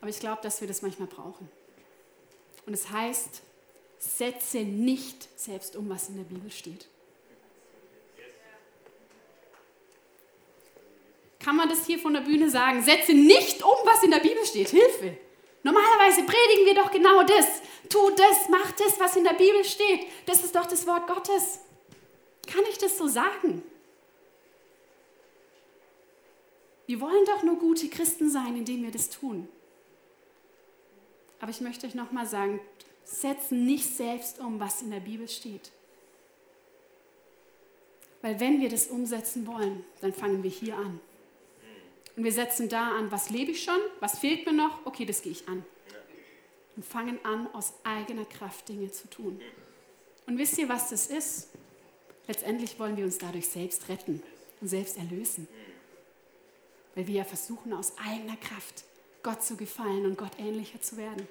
Aber 0.00 0.10
ich 0.10 0.20
glaube, 0.20 0.42
dass 0.42 0.60
wir 0.60 0.68
das 0.68 0.82
manchmal 0.82 1.08
brauchen. 1.08 1.48
Und 2.66 2.74
es 2.74 2.90
heißt, 2.90 3.42
setze 3.98 4.58
nicht 4.58 5.28
selbst 5.38 5.76
um, 5.76 5.88
was 5.88 6.08
in 6.08 6.16
der 6.16 6.24
Bibel 6.24 6.50
steht. 6.50 6.88
Kann 11.38 11.56
man 11.56 11.68
das 11.68 11.86
hier 11.86 11.98
von 11.98 12.12
der 12.12 12.20
Bühne 12.20 12.50
sagen? 12.50 12.82
Setze 12.82 13.14
nicht 13.14 13.62
um, 13.62 13.76
was 13.84 14.02
in 14.02 14.10
der 14.10 14.20
Bibel 14.20 14.44
steht. 14.44 14.68
Hilfe. 14.68 15.16
Normalerweise 15.62 16.22
predigen 16.22 16.66
wir 16.66 16.74
doch 16.74 16.90
genau 16.90 17.22
das. 17.22 17.62
Tu 17.88 18.10
das, 18.10 18.48
mach 18.48 18.72
das, 18.72 18.98
was 18.98 19.16
in 19.16 19.24
der 19.24 19.34
Bibel 19.34 19.64
steht. 19.64 20.06
Das 20.26 20.44
ist 20.44 20.54
doch 20.54 20.66
das 20.66 20.86
Wort 20.86 21.06
Gottes. 21.06 21.60
Kann 22.46 22.62
ich 22.70 22.78
das 22.78 22.98
so 22.98 23.06
sagen? 23.06 23.62
Wir 26.86 27.00
wollen 27.00 27.24
doch 27.24 27.42
nur 27.42 27.56
gute 27.56 27.88
Christen 27.88 28.30
sein, 28.30 28.56
indem 28.56 28.82
wir 28.82 28.90
das 28.90 29.08
tun. 29.10 29.48
Aber 31.40 31.50
ich 31.50 31.60
möchte 31.60 31.86
euch 31.86 31.94
nochmal 31.94 32.26
sagen, 32.26 32.60
setzen 33.04 33.64
nicht 33.66 33.96
selbst 33.96 34.38
um, 34.38 34.60
was 34.60 34.82
in 34.82 34.90
der 34.90 35.00
Bibel 35.00 35.28
steht. 35.28 35.70
Weil 38.20 38.38
wenn 38.38 38.60
wir 38.60 38.68
das 38.68 38.86
umsetzen 38.86 39.46
wollen, 39.46 39.84
dann 40.00 40.12
fangen 40.12 40.42
wir 40.42 40.50
hier 40.50 40.76
an. 40.76 41.00
Und 42.16 42.24
wir 42.24 42.32
setzen 42.32 42.68
da 42.68 42.96
an, 42.96 43.10
was 43.10 43.30
lebe 43.30 43.52
ich 43.52 43.64
schon, 43.64 43.78
was 44.00 44.18
fehlt 44.18 44.46
mir 44.46 44.52
noch, 44.52 44.84
okay, 44.84 45.04
das 45.04 45.22
gehe 45.22 45.32
ich 45.32 45.48
an. 45.48 45.64
Und 46.76 46.84
fangen 46.84 47.22
an, 47.24 47.52
aus 47.52 47.74
eigener 47.84 48.24
Kraft 48.24 48.68
Dinge 48.68 48.90
zu 48.90 49.08
tun. 49.08 49.40
Und 50.26 50.38
wisst 50.38 50.56
ihr, 50.58 50.68
was 50.68 50.90
das 50.90 51.08
ist? 51.08 51.48
Letztendlich 52.26 52.78
wollen 52.78 52.96
wir 52.96 53.04
uns 53.04 53.18
dadurch 53.18 53.48
selbst 53.48 53.88
retten 53.88 54.22
und 54.60 54.68
selbst 54.68 54.96
erlösen. 54.96 55.48
Weil 56.94 57.06
wir 57.06 57.16
ja 57.16 57.24
versuchen, 57.24 57.72
aus 57.72 57.92
eigener 57.98 58.36
Kraft 58.36 58.84
Gott 59.22 59.42
zu 59.42 59.56
gefallen 59.56 60.06
und 60.06 60.16
Gott 60.16 60.38
ähnlicher 60.38 60.80
zu 60.80 60.96
werden. 60.96 61.28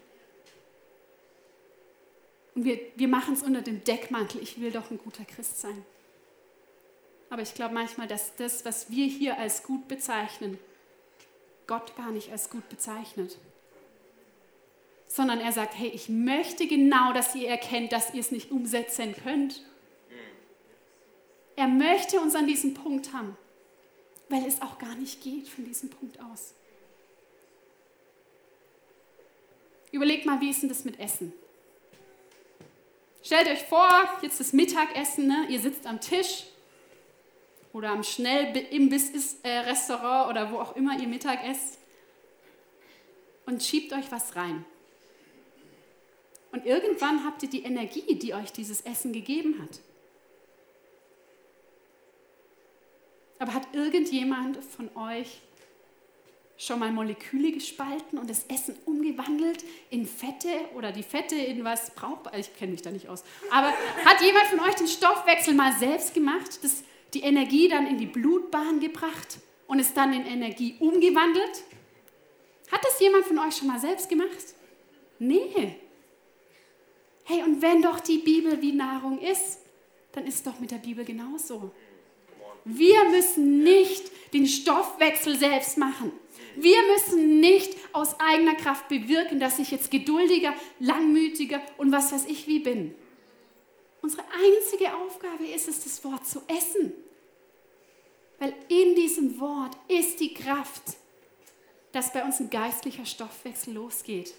Und 2.56 2.66
wir, 2.66 2.80
wir 2.96 3.08
machen 3.08 3.34
es 3.34 3.44
unter 3.44 3.62
dem 3.62 3.84
Deckmantel, 3.84 4.42
ich 4.42 4.60
will 4.60 4.72
doch 4.72 4.92
ein 4.92 4.98
guter 4.98 5.26
Christ 5.26 5.62
sein. 5.62 5.86
Aber 7.30 7.42
ich 7.42 7.54
glaube 7.54 7.74
manchmal, 7.74 8.08
dass 8.08 8.36
das, 8.36 8.66
was 8.66 8.90
wir 8.90 9.08
hier 9.08 9.40
als 9.40 9.64
gut 9.64 9.88
bezeichnen, 9.88 10.60
Gott 11.66 11.96
gar 11.96 12.12
nicht 12.12 12.32
als 12.32 12.50
gut 12.50 12.68
bezeichnet. 12.68 13.38
Sondern 15.14 15.42
er 15.42 15.52
sagt, 15.52 15.78
hey, 15.78 15.90
ich 15.90 16.08
möchte 16.08 16.68
genau, 16.68 17.12
dass 17.12 17.36
ihr 17.36 17.50
erkennt, 17.50 17.92
dass 17.92 18.14
ihr 18.14 18.22
es 18.22 18.32
nicht 18.32 18.50
umsetzen 18.50 19.14
könnt. 19.14 19.62
Er 21.58 21.68
möchte 21.68 22.22
uns 22.22 22.34
an 22.34 22.48
diesem 22.48 22.74
Punkt 22.74 23.12
haben, 23.12 23.36
weil 24.30 24.46
es 24.46 24.62
auch 24.62 24.80
gar 24.80 24.96
nicht 24.96 25.22
geht 25.22 25.50
von 25.50 25.66
diesem 25.66 25.90
Punkt 25.90 26.18
aus. 26.22 26.54
Überlegt 29.92 30.26
mal, 30.26 30.40
wie 30.40 30.50
ist 30.50 30.62
denn 30.62 30.70
das 30.70 30.86
mit 30.86 30.98
Essen? 30.98 31.34
Stellt 33.22 33.50
euch 33.50 33.64
vor, 33.64 33.90
jetzt 34.22 34.40
das 34.40 34.54
Mittagessen, 34.54 35.28
ne? 35.28 35.48
ihr 35.50 35.60
sitzt 35.60 35.86
am 35.86 36.00
Tisch 36.00 36.46
oder 37.74 37.90
am 37.90 38.04
Schnellimbiss-Restaurant 38.04 40.30
oder 40.30 40.52
wo 40.52 40.60
auch 40.60 40.76
immer 40.76 41.00
ihr 41.00 41.08
Mittag 41.08 41.44
esst 41.44 41.78
und 43.46 43.62
schiebt 43.62 43.94
euch 43.94 44.12
was 44.12 44.36
rein. 44.36 44.66
Und 46.52 46.66
irgendwann 46.66 47.24
habt 47.26 47.44
ihr 47.44 47.50
die 47.50 47.64
Energie, 47.64 48.16
die 48.16 48.34
euch 48.34 48.52
dieses 48.52 48.82
Essen 48.82 49.14
gegeben 49.14 49.62
hat. 49.62 49.80
Aber 53.40 53.54
hat 53.54 53.74
irgendjemand 53.74 54.58
von 54.64 54.96
euch 54.96 55.42
schon 56.58 56.78
mal 56.78 56.92
Moleküle 56.92 57.52
gespalten 57.52 58.20
und 58.20 58.30
das 58.30 58.46
Essen 58.48 58.76
umgewandelt 58.86 59.64
in 59.90 60.06
Fette 60.06 60.48
oder 60.76 60.92
die 60.92 61.02
Fette 61.02 61.36
in 61.36 61.64
was 61.64 61.90
brauchbar? 61.96 62.38
Ich 62.38 62.56
kenne 62.56 62.74
mich 62.74 62.84
da 62.84 62.92
nicht 62.92 63.10
aus. 63.10 63.24
Aber 63.50 63.74
hat 64.06 64.22
jemand 64.22 64.46
von 64.46 64.60
euch 64.60 64.76
den 64.76 64.88
Stoffwechsel 64.88 65.56
mal 65.56 65.74
selbst 65.74 66.14
gemacht, 66.14 66.64
das, 66.64 66.84
die 67.16 67.22
Energie 67.22 67.68
dann 67.68 67.88
in 67.88 67.98
die 67.98 68.06
Blutbahn 68.06 68.80
gebracht 68.80 69.40
und 69.66 69.80
es 69.80 69.96
dann 69.96 70.14
in 70.14 70.28
Energie 70.28 70.76
umgewandelt? 70.80 71.64
Hat 72.72 72.86
das 72.86 73.00
jemand 73.00 73.26
von 73.26 73.40
euch 73.40 73.56
schon 73.56 73.68
mal 73.68 73.80
selbst 73.80 74.08
gemacht? 74.08 74.54
Nee. 75.18 75.78
Hey, 77.24 77.44
und 77.44 77.62
wenn 77.62 77.82
doch 77.82 78.00
die 78.00 78.18
Bibel 78.18 78.62
wie 78.62 78.74
Nahrung 78.74 79.20
ist, 79.20 79.60
dann 80.12 80.26
ist 80.26 80.36
es 80.36 80.44
doch 80.44 80.60
mit 80.60 80.72
der 80.72 80.78
Bibel 80.78 81.06
genauso. 81.06 81.72
Wir 82.66 83.06
müssen 83.10 83.64
nicht 83.64 84.12
den 84.34 84.48
Stoffwechsel 84.48 85.38
selbst 85.38 85.78
machen. 85.78 86.12
Wir 86.56 86.78
müssen 86.94 87.40
nicht 87.40 87.76
aus 87.94 88.20
eigener 88.20 88.56
Kraft 88.56 88.88
bewirken, 88.88 89.40
dass 89.40 89.60
ich 89.60 89.72
jetzt 89.72 89.90
geduldiger, 89.90 90.54
langmütiger 90.80 91.62
und 91.78 91.92
was 91.92 92.12
weiß 92.12 92.26
ich 92.26 92.48
wie 92.48 92.60
bin. 92.60 92.94
Unsere 94.02 94.24
einzige 94.24 94.94
Aufgabe 94.96 95.46
ist 95.46 95.68
es, 95.68 95.84
das 95.84 96.04
Wort 96.04 96.28
zu 96.28 96.42
essen. 96.48 96.92
Weil 98.40 98.54
in 98.68 98.96
diesem 98.96 99.40
Wort 99.40 99.78
ist 99.88 100.20
die 100.20 100.34
Kraft, 100.34 100.82
dass 101.92 102.12
bei 102.12 102.24
uns 102.24 102.40
ein 102.40 102.50
geistlicher 102.50 103.06
Stoffwechsel 103.06 103.76
losgeht 103.76 104.34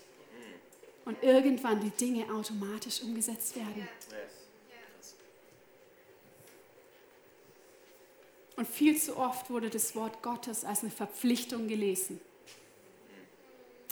und 1.04 1.22
irgendwann 1.22 1.80
die 1.80 1.90
Dinge 1.90 2.32
automatisch 2.32 3.02
umgesetzt 3.02 3.56
werden. 3.56 3.88
Und 8.56 8.68
viel 8.68 8.96
zu 8.96 9.16
oft 9.16 9.50
wurde 9.50 9.70
das 9.70 9.96
Wort 9.96 10.22
Gottes 10.22 10.64
als 10.64 10.82
eine 10.82 10.90
Verpflichtung 10.90 11.68
gelesen. 11.68 12.20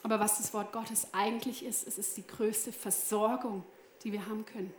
Aber 0.03 0.21
was 0.21 0.39
das 0.39 0.55
Wort 0.55 0.73
Gottes 0.73 1.09
eigentlich 1.13 1.65
ist, 1.65 1.87
es 1.87 1.99
ist 1.99 2.17
die 2.17 2.27
größte 2.27 2.73
Versorgung, 2.73 3.65
die 4.05 4.13
wir 4.13 4.27
haben 4.27 4.47
können. 4.47 4.73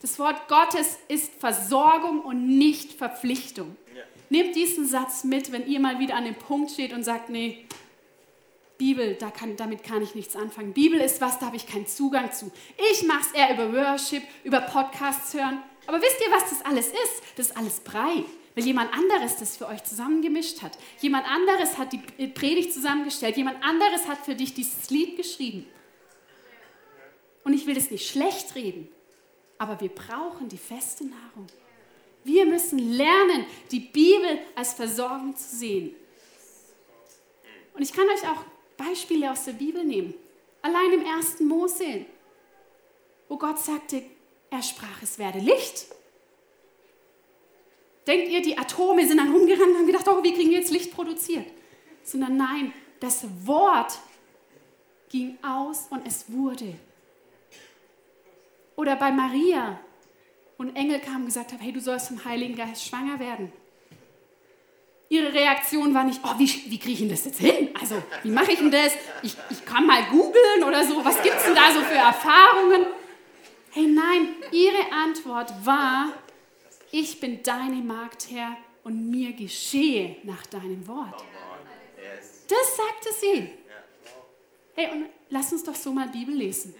Das 0.00 0.18
Wort 0.18 0.48
Gottes 0.48 0.96
ist 1.08 1.34
Versorgung 1.34 2.20
und 2.20 2.46
nicht 2.58 2.92
Verpflichtung. 2.92 3.76
Ja. 3.94 4.02
Nehmt 4.30 4.54
diesen 4.54 4.86
Satz 4.86 5.24
mit, 5.24 5.50
wenn 5.50 5.66
ihr 5.66 5.80
mal 5.80 5.98
wieder 5.98 6.14
an 6.14 6.24
dem 6.24 6.36
Punkt 6.36 6.70
steht 6.70 6.92
und 6.92 7.02
sagt, 7.02 7.30
nee, 7.30 7.66
Bibel, 8.78 9.14
da 9.14 9.30
kann, 9.30 9.56
damit 9.56 9.82
kann 9.82 10.02
ich 10.02 10.14
nichts 10.14 10.36
anfangen. 10.36 10.72
Bibel 10.72 11.00
ist 11.00 11.20
was, 11.20 11.38
da 11.38 11.46
habe 11.46 11.56
ich 11.56 11.66
keinen 11.66 11.86
Zugang 11.86 12.32
zu. 12.32 12.50
Ich 12.92 13.02
mache 13.04 13.22
es 13.22 13.32
eher 13.32 13.52
über 13.54 13.72
Worship, 13.72 14.22
über 14.44 14.60
Podcasts 14.60 15.34
hören. 15.34 15.62
Aber 15.86 16.00
wisst 16.00 16.20
ihr, 16.24 16.32
was 16.32 16.50
das 16.50 16.64
alles 16.64 16.88
ist? 16.88 17.22
Das 17.36 17.48
ist 17.48 17.56
alles 17.56 17.80
Brei 17.80 18.24
weil 18.58 18.66
jemand 18.66 18.92
anderes 18.92 19.36
das 19.36 19.56
für 19.56 19.68
euch 19.68 19.84
zusammengemischt 19.84 20.62
hat. 20.62 20.76
Jemand 20.98 21.30
anderes 21.30 21.78
hat 21.78 21.92
die 21.92 22.26
Predigt 22.26 22.72
zusammengestellt. 22.72 23.36
Jemand 23.36 23.62
anderes 23.62 24.08
hat 24.08 24.24
für 24.24 24.34
dich 24.34 24.52
dieses 24.52 24.90
Lied 24.90 25.16
geschrieben. 25.16 25.64
Und 27.44 27.52
ich 27.52 27.66
will 27.66 27.76
das 27.76 27.92
nicht 27.92 28.10
schlecht 28.10 28.56
reden, 28.56 28.88
aber 29.58 29.80
wir 29.80 29.90
brauchen 29.90 30.48
die 30.48 30.58
feste 30.58 31.04
Nahrung. 31.04 31.46
Wir 32.24 32.46
müssen 32.46 32.80
lernen, 32.80 33.46
die 33.70 33.78
Bibel 33.78 34.40
als 34.56 34.74
Versorgung 34.74 35.36
zu 35.36 35.54
sehen. 35.54 35.94
Und 37.74 37.82
ich 37.82 37.92
kann 37.92 38.08
euch 38.08 38.28
auch 38.28 38.44
Beispiele 38.78 39.30
aus 39.30 39.44
der 39.44 39.52
Bibel 39.52 39.84
nehmen. 39.84 40.14
Allein 40.62 40.92
im 40.94 41.04
ersten 41.04 41.46
Mose, 41.46 42.06
wo 43.28 43.36
Gott 43.36 43.58
sagte, 43.58 44.02
er 44.48 44.62
sprach, 44.62 45.02
es 45.02 45.18
werde 45.18 45.40
Licht. 45.40 45.88
Denkt 48.06 48.30
ihr, 48.30 48.40
die 48.40 48.56
Atome 48.56 49.06
sind 49.06 49.18
dann 49.18 49.30
rumgerannt 49.30 49.68
und 49.68 49.76
haben 49.76 49.86
gedacht, 49.86 50.08
oh, 50.08 50.22
wie 50.22 50.32
kriegen 50.32 50.48
wir 50.48 50.60
jetzt 50.60 50.70
Licht 50.70 50.94
produziert? 50.94 51.46
Sondern 52.02 52.38
nein, 52.38 52.72
das 53.00 53.26
Wort 53.44 53.98
ging 55.10 55.36
aus 55.42 55.88
und 55.90 56.06
es 56.06 56.32
wurde. 56.32 56.74
Oder 58.76 58.96
bei 58.96 59.12
Maria, 59.12 59.78
und 60.58 60.74
Engel 60.76 61.00
kamen 61.00 61.20
und 61.20 61.26
gesagt 61.26 61.52
haben, 61.52 61.60
hey, 61.60 61.72
du 61.72 61.80
sollst 61.80 62.08
vom 62.08 62.24
Heiligen 62.24 62.56
Geist 62.56 62.84
schwanger 62.84 63.18
werden. 63.18 63.52
Ihre 65.10 65.32
Reaktion 65.32 65.94
war 65.94 66.04
nicht, 66.04 66.20
oh, 66.22 66.38
wie, 66.38 66.46
wie 66.66 66.78
kriege 66.78 66.92
ich 66.92 66.98
denn 66.98 67.08
das 67.08 67.24
jetzt 67.24 67.40
hin? 67.40 67.70
Also, 67.80 68.02
wie 68.22 68.30
mache 68.30 68.52
ich 68.52 68.58
denn 68.58 68.70
das? 68.70 68.92
Ich, 69.22 69.34
ich 69.50 69.64
kann 69.64 69.86
mal 69.86 70.04
googeln 70.10 70.64
oder 70.66 70.84
so. 70.84 71.02
Was 71.02 71.22
gibt 71.22 71.36
es 71.36 71.44
denn 71.44 71.54
da 71.54 71.72
so 71.72 71.80
für 71.80 71.94
Erfahrungen? 71.94 72.86
Hey, 73.70 73.86
nein, 73.86 74.34
ihre 74.52 74.92
Antwort 74.92 75.52
war, 75.64 76.12
ich 76.90 77.20
bin 77.20 77.42
deine 77.42 77.76
Magd, 77.76 78.28
Herr, 78.30 78.56
und 78.84 79.10
mir 79.10 79.32
geschehe 79.32 80.16
nach 80.24 80.44
deinem 80.46 80.86
Wort. 80.86 81.24
Das 82.48 82.76
sagte 82.76 83.14
sie. 83.18 83.50
Hey, 84.74 84.90
und 84.92 85.06
lass 85.30 85.52
uns 85.52 85.64
doch 85.64 85.74
so 85.74 85.92
mal 85.92 86.08
Bibel 86.08 86.34
lesen. 86.34 86.74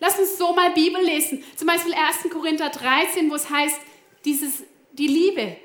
Lass 0.00 0.18
uns 0.18 0.36
so 0.36 0.52
mal 0.52 0.70
Bibel 0.70 1.02
lesen. 1.02 1.42
Zum 1.56 1.66
Beispiel 1.66 1.94
1. 1.94 2.30
Korinther 2.32 2.70
13, 2.70 3.30
wo 3.30 3.34
es 3.34 3.48
heißt, 3.48 3.80
dieses, 4.24 4.62
die 4.92 5.06
Liebe. 5.06 5.56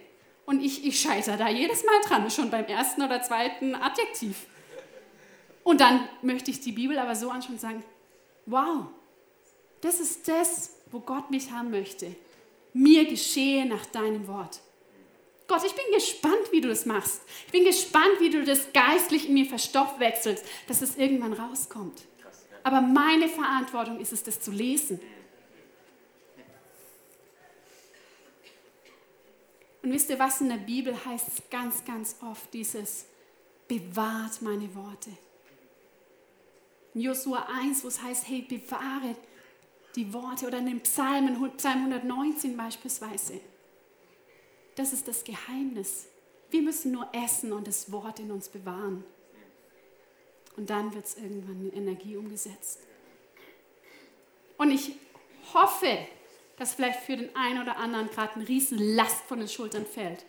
Und 0.50 0.64
ich, 0.64 0.84
ich 0.84 1.00
scheitere 1.00 1.38
da 1.38 1.48
jedes 1.48 1.84
Mal 1.86 2.02
dran, 2.08 2.32
schon 2.32 2.50
beim 2.50 2.66
ersten 2.66 3.04
oder 3.04 3.22
zweiten 3.22 3.76
Adjektiv. 3.76 4.48
Und 5.64 5.80
dann 5.80 6.10
möchte 6.24 6.50
ich 6.50 6.60
die 6.60 6.72
Bibel 6.72 6.98
aber 6.98 7.16
so 7.16 7.30
anschauen 7.30 7.54
und 7.54 7.62
sagen, 7.62 7.84
wow, 8.48 8.88
das 9.82 10.00
ist 10.00 10.28
das, 10.28 10.72
wo 10.92 11.02
Gott 11.02 11.30
mich 11.30 11.52
haben 11.52 11.70
möchte 11.70 12.16
mir 12.74 13.06
geschehe 13.06 13.66
nach 13.66 13.86
deinem 13.86 14.28
Wort. 14.28 14.62
Gott, 15.48 15.64
ich 15.66 15.74
bin 15.74 15.86
gespannt, 15.94 16.52
wie 16.52 16.62
du 16.62 16.70
das 16.70 16.86
machst. 16.86 17.22
Ich 17.48 17.52
bin 17.52 17.66
gespannt, 17.66 18.20
wie 18.20 18.30
du 18.30 18.44
das 18.44 18.72
geistlich 18.72 19.28
in 19.28 19.34
mir 19.34 19.46
verstoffwechselst, 19.46 20.46
dass 20.68 20.82
es 20.82 20.96
irgendwann 20.96 21.34
rauskommt. 21.34 22.04
Aber 22.64 22.82
meine 22.82 23.28
Verantwortung 23.28 24.00
ist 24.00 24.14
es, 24.14 24.24
das 24.24 24.40
zu 24.40 24.52
lesen. 24.52 25.00
Und 29.90 29.96
wisst 29.96 30.12
ihr 30.12 30.20
was 30.20 30.40
in 30.40 30.50
der 30.50 30.58
Bibel 30.58 30.94
heißt 31.04 31.30
es 31.30 31.50
ganz, 31.50 31.84
ganz 31.84 32.18
oft 32.22 32.54
dieses, 32.54 33.08
bewahrt 33.68 34.40
meine 34.44 34.76
Worte. 34.76 35.10
In 36.94 37.02
Josua 37.02 37.48
1, 37.52 37.84
wo 37.84 37.88
es 37.88 38.00
heißt, 38.00 38.28
hey, 38.28 38.44
bewahre 38.44 39.16
die 39.96 40.14
Worte 40.14 40.46
oder 40.46 40.60
in 40.60 40.68
den 40.68 40.82
Psalmen, 40.82 41.34
Psalm 41.58 41.86
119 41.86 42.56
beispielsweise. 42.56 43.42
Das 44.76 44.94
ist 44.94 45.08
das 45.08 45.24
Geheimnis. 45.24 46.06
Wir 46.52 46.62
müssen 46.62 46.92
nur 46.92 47.10
essen 47.12 47.52
und 47.52 47.66
das 47.66 47.92
Wort 47.92 48.20
in 48.20 48.30
uns 48.30 48.48
bewahren. 48.48 49.04
Und 50.56 50.70
dann 50.70 50.94
wird 50.94 51.06
es 51.06 51.18
irgendwann 51.18 51.68
in 51.68 51.74
Energie 51.74 52.16
umgesetzt. 52.16 52.82
Und 54.56 54.70
ich 54.70 54.92
hoffe, 55.52 55.98
dass 56.60 56.74
vielleicht 56.74 57.00
für 57.00 57.18
den 57.18 57.36
einen 57.36 57.62
oder 57.62 57.78
anderen 57.78 58.10
gerade 58.10 58.36
eine 58.36 58.48
Riesenlast 58.48 59.24
von 59.24 59.40
den 59.40 59.48
Schultern 59.48 59.86
fällt. 59.86 60.26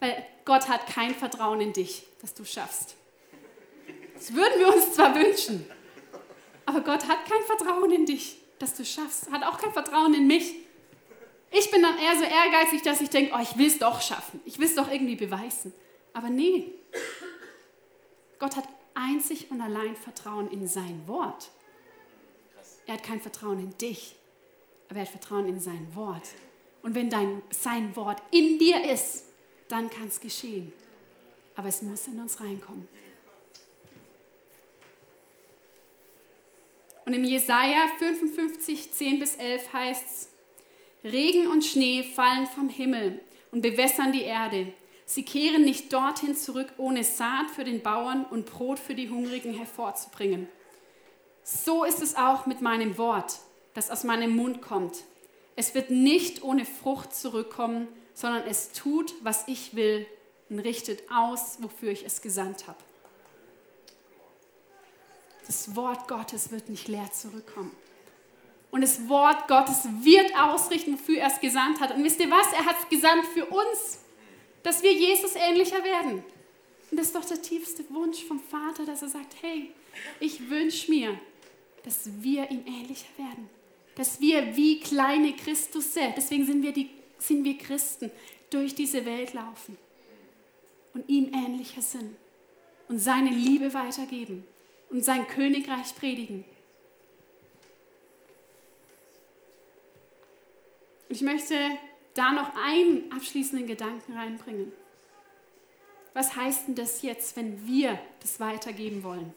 Weil 0.00 0.24
Gott 0.44 0.68
hat 0.68 0.86
kein 0.86 1.14
Vertrauen 1.14 1.60
in 1.60 1.72
dich, 1.72 2.04
dass 2.22 2.32
du 2.32 2.44
schaffst. 2.44 2.94
Das 4.14 4.32
würden 4.32 4.58
wir 4.58 4.72
uns 4.72 4.94
zwar 4.94 5.14
wünschen, 5.14 5.68
aber 6.64 6.80
Gott 6.80 7.08
hat 7.08 7.24
kein 7.24 7.42
Vertrauen 7.42 7.90
in 7.90 8.06
dich, 8.06 8.36
dass 8.58 8.74
du 8.74 8.84
schaffst. 8.84 9.30
Hat 9.30 9.42
auch 9.44 9.58
kein 9.58 9.72
Vertrauen 9.72 10.14
in 10.14 10.26
mich. 10.26 10.54
Ich 11.50 11.70
bin 11.70 11.82
dann 11.82 11.98
eher 11.98 12.16
so 12.16 12.24
ehrgeizig, 12.24 12.82
dass 12.82 13.00
ich 13.00 13.10
denke, 13.10 13.32
oh, 13.34 13.40
ich 13.40 13.56
will 13.56 13.66
es 13.66 13.78
doch 13.78 14.00
schaffen. 14.02 14.40
Ich 14.44 14.58
will 14.58 14.66
es 14.66 14.74
doch 14.74 14.90
irgendwie 14.90 15.16
beweisen. 15.16 15.72
Aber 16.12 16.28
nee. 16.28 16.72
Gott 18.38 18.56
hat 18.56 18.68
einzig 18.94 19.50
und 19.50 19.60
allein 19.60 19.96
Vertrauen 19.96 20.50
in 20.50 20.68
sein 20.68 21.02
Wort. 21.06 21.50
Er 22.86 22.94
hat 22.94 23.02
kein 23.02 23.20
Vertrauen 23.20 23.58
in 23.60 23.76
dich, 23.78 24.16
aber 24.88 25.00
er 25.00 25.02
hat 25.02 25.10
Vertrauen 25.10 25.48
in 25.48 25.60
sein 25.60 25.88
Wort. 25.94 26.28
Und 26.82 26.94
wenn 26.94 27.10
dein, 27.10 27.42
sein 27.50 27.94
Wort 27.96 28.22
in 28.30 28.58
dir 28.58 28.90
ist, 28.90 29.24
dann 29.68 29.90
kann 29.90 30.08
es 30.08 30.20
geschehen. 30.20 30.72
Aber 31.56 31.68
es 31.68 31.82
muss 31.82 32.06
in 32.06 32.20
uns 32.20 32.40
reinkommen. 32.40 32.88
Und 37.04 37.14
im 37.14 37.24
Jesaja 37.24 37.88
55, 37.98 38.92
10 38.92 39.18
bis 39.18 39.36
11 39.36 39.72
heißt 39.72 40.04
es: 40.06 40.28
Regen 41.10 41.46
und 41.48 41.64
Schnee 41.64 42.02
fallen 42.02 42.46
vom 42.46 42.68
Himmel 42.68 43.20
und 43.50 43.62
bewässern 43.62 44.12
die 44.12 44.22
Erde. 44.22 44.72
Sie 45.06 45.24
kehren 45.24 45.64
nicht 45.64 45.90
dorthin 45.90 46.36
zurück, 46.36 46.68
ohne 46.76 47.02
Saat 47.02 47.50
für 47.50 47.64
den 47.64 47.82
Bauern 47.82 48.26
und 48.26 48.44
Brot 48.44 48.78
für 48.78 48.94
die 48.94 49.08
Hungrigen 49.08 49.54
hervorzubringen. 49.54 50.48
So 51.42 51.84
ist 51.84 52.02
es 52.02 52.14
auch 52.14 52.44
mit 52.44 52.60
meinem 52.60 52.98
Wort, 52.98 53.38
das 53.78 53.90
aus 53.90 54.04
meinem 54.04 54.34
Mund 54.36 54.60
kommt. 54.62 55.04
Es 55.56 55.74
wird 55.74 55.90
nicht 55.90 56.42
ohne 56.42 56.64
Frucht 56.64 57.14
zurückkommen, 57.14 57.88
sondern 58.14 58.44
es 58.46 58.72
tut, 58.72 59.14
was 59.22 59.46
ich 59.48 59.74
will 59.74 60.06
und 60.50 60.58
richtet 60.60 61.02
aus, 61.10 61.58
wofür 61.60 61.90
ich 61.90 62.04
es 62.04 62.20
gesandt 62.20 62.66
habe. 62.66 62.78
Das 65.46 65.74
Wort 65.74 66.08
Gottes 66.08 66.50
wird 66.50 66.68
nicht 66.68 66.88
leer 66.88 67.10
zurückkommen. 67.12 67.74
Und 68.70 68.82
das 68.82 69.08
Wort 69.08 69.48
Gottes 69.48 69.84
wird 70.02 70.38
ausrichten, 70.38 70.92
wofür 70.92 71.18
er 71.18 71.28
es 71.28 71.40
gesandt 71.40 71.80
hat. 71.80 71.94
Und 71.94 72.04
wisst 72.04 72.20
ihr 72.20 72.30
was? 72.30 72.52
Er 72.52 72.66
hat 72.66 72.76
es 72.82 72.88
gesandt 72.88 73.24
für 73.26 73.46
uns 73.46 73.98
dass 74.62 74.82
wir 74.82 74.92
Jesus 74.92 75.34
ähnlicher 75.34 75.82
werden. 75.82 76.22
Und 76.90 76.96
das 76.98 77.08
ist 77.08 77.14
doch 77.14 77.24
der 77.24 77.40
tiefste 77.40 77.88
Wunsch 77.90 78.24
vom 78.24 78.40
Vater, 78.40 78.84
dass 78.84 79.02
er 79.02 79.08
sagt, 79.08 79.36
hey, 79.40 79.72
ich 80.20 80.48
wünsche 80.48 80.90
mir, 80.90 81.18
dass 81.84 82.22
wir 82.22 82.50
ihm 82.50 82.66
ähnlicher 82.66 83.08
werden. 83.16 83.48
Dass 83.98 84.20
wir 84.20 84.56
wie 84.56 84.80
kleine 84.80 85.34
Christus 85.36 85.92
sind. 85.92 86.14
Deswegen 86.16 86.46
sind 86.46 86.62
wir, 86.62 86.72
die, 86.72 86.88
sind 87.18 87.44
wir 87.44 87.58
Christen, 87.58 88.10
durch 88.48 88.74
diese 88.74 89.04
Welt 89.04 89.34
laufen 89.34 89.76
und 90.94 91.06
ihm 91.08 91.30
ähnlicher 91.34 91.82
sind 91.82 92.16
und 92.88 92.98
seine 92.98 93.30
Liebe 93.30 93.74
weitergeben 93.74 94.44
und 94.90 95.04
sein 95.04 95.26
Königreich 95.26 95.94
predigen. 95.94 96.44
Und 101.08 101.14
ich 101.14 101.22
möchte 101.22 101.54
da 102.14 102.32
noch 102.32 102.54
einen 102.54 103.10
abschließenden 103.12 103.66
Gedanken 103.66 104.14
reinbringen. 104.14 104.72
Was 106.14 106.34
heißt 106.34 106.68
denn 106.68 106.74
das 106.74 107.02
jetzt, 107.02 107.36
wenn 107.36 107.66
wir 107.66 107.98
das 108.20 108.40
weitergeben 108.40 109.02
wollen? 109.02 109.32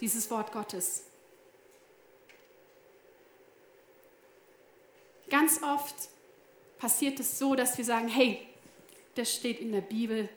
Dieses 0.00 0.30
Wort 0.30 0.52
Gottes. 0.52 1.05
Ganz 5.28 5.62
oft 5.62 5.94
passiert 6.78 7.18
es 7.20 7.38
so, 7.38 7.54
dass 7.54 7.76
wir 7.78 7.84
sagen, 7.84 8.08
hey, 8.08 8.46
das 9.14 9.34
steht 9.34 9.60
in 9.60 9.72
der 9.72 9.80
Bibel, 9.80 10.28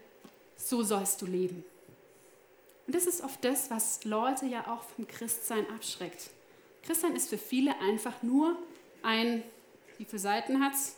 so 0.56 0.84
sollst 0.84 1.22
du 1.22 1.26
leben. 1.26 1.64
Und 2.88 2.96
das 2.96 3.06
ist 3.06 3.24
oft 3.24 3.44
das, 3.44 3.70
was 3.70 4.04
Leute 4.04 4.46
ja 4.48 4.66
auch 4.68 4.84
vom 4.84 5.08
Christsein 5.08 5.70
abschreckt. 5.70 6.32
Christsein 6.84 7.16
ist 7.16 7.30
für 7.30 7.38
viele 7.38 7.80
einfach 7.82 8.24
nur 8.24 8.58
ein, 9.04 9.44
wie 9.98 10.06
viele 10.06 10.20
Seiten 10.20 10.64
hat 10.64 10.74
es? 10.74 10.96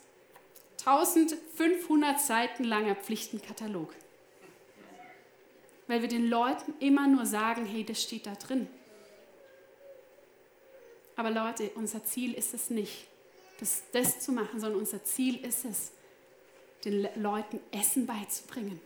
1500 0.80 2.20
Seiten 2.20 2.64
langer 2.64 2.96
Pflichtenkatalog. 2.96 3.94
Weil 5.88 6.02
wir 6.02 6.08
den 6.08 6.30
Leuten 6.30 6.74
immer 6.80 7.08
nur 7.08 7.26
sagen, 7.26 7.66
hey, 7.66 7.84
das 7.84 8.02
steht 8.02 8.26
da 8.26 8.36
drin. 8.36 8.68
Aber 11.18 11.30
Leute, 11.30 11.72
unser 11.76 12.04
Ziel 12.04 12.34
ist 12.34 12.54
es 12.54 12.70
nicht, 12.70 13.06
das, 13.62 13.84
das 13.92 14.20
zu 14.20 14.32
machen, 14.32 14.60
sondern 14.60 14.80
unser 14.80 15.04
Ziel 15.04 15.38
ist 15.46 15.66
es, 15.66 15.92
den 16.84 17.08
Leuten 17.16 17.60
Essen 17.72 18.08
beizubringen. 18.08 18.82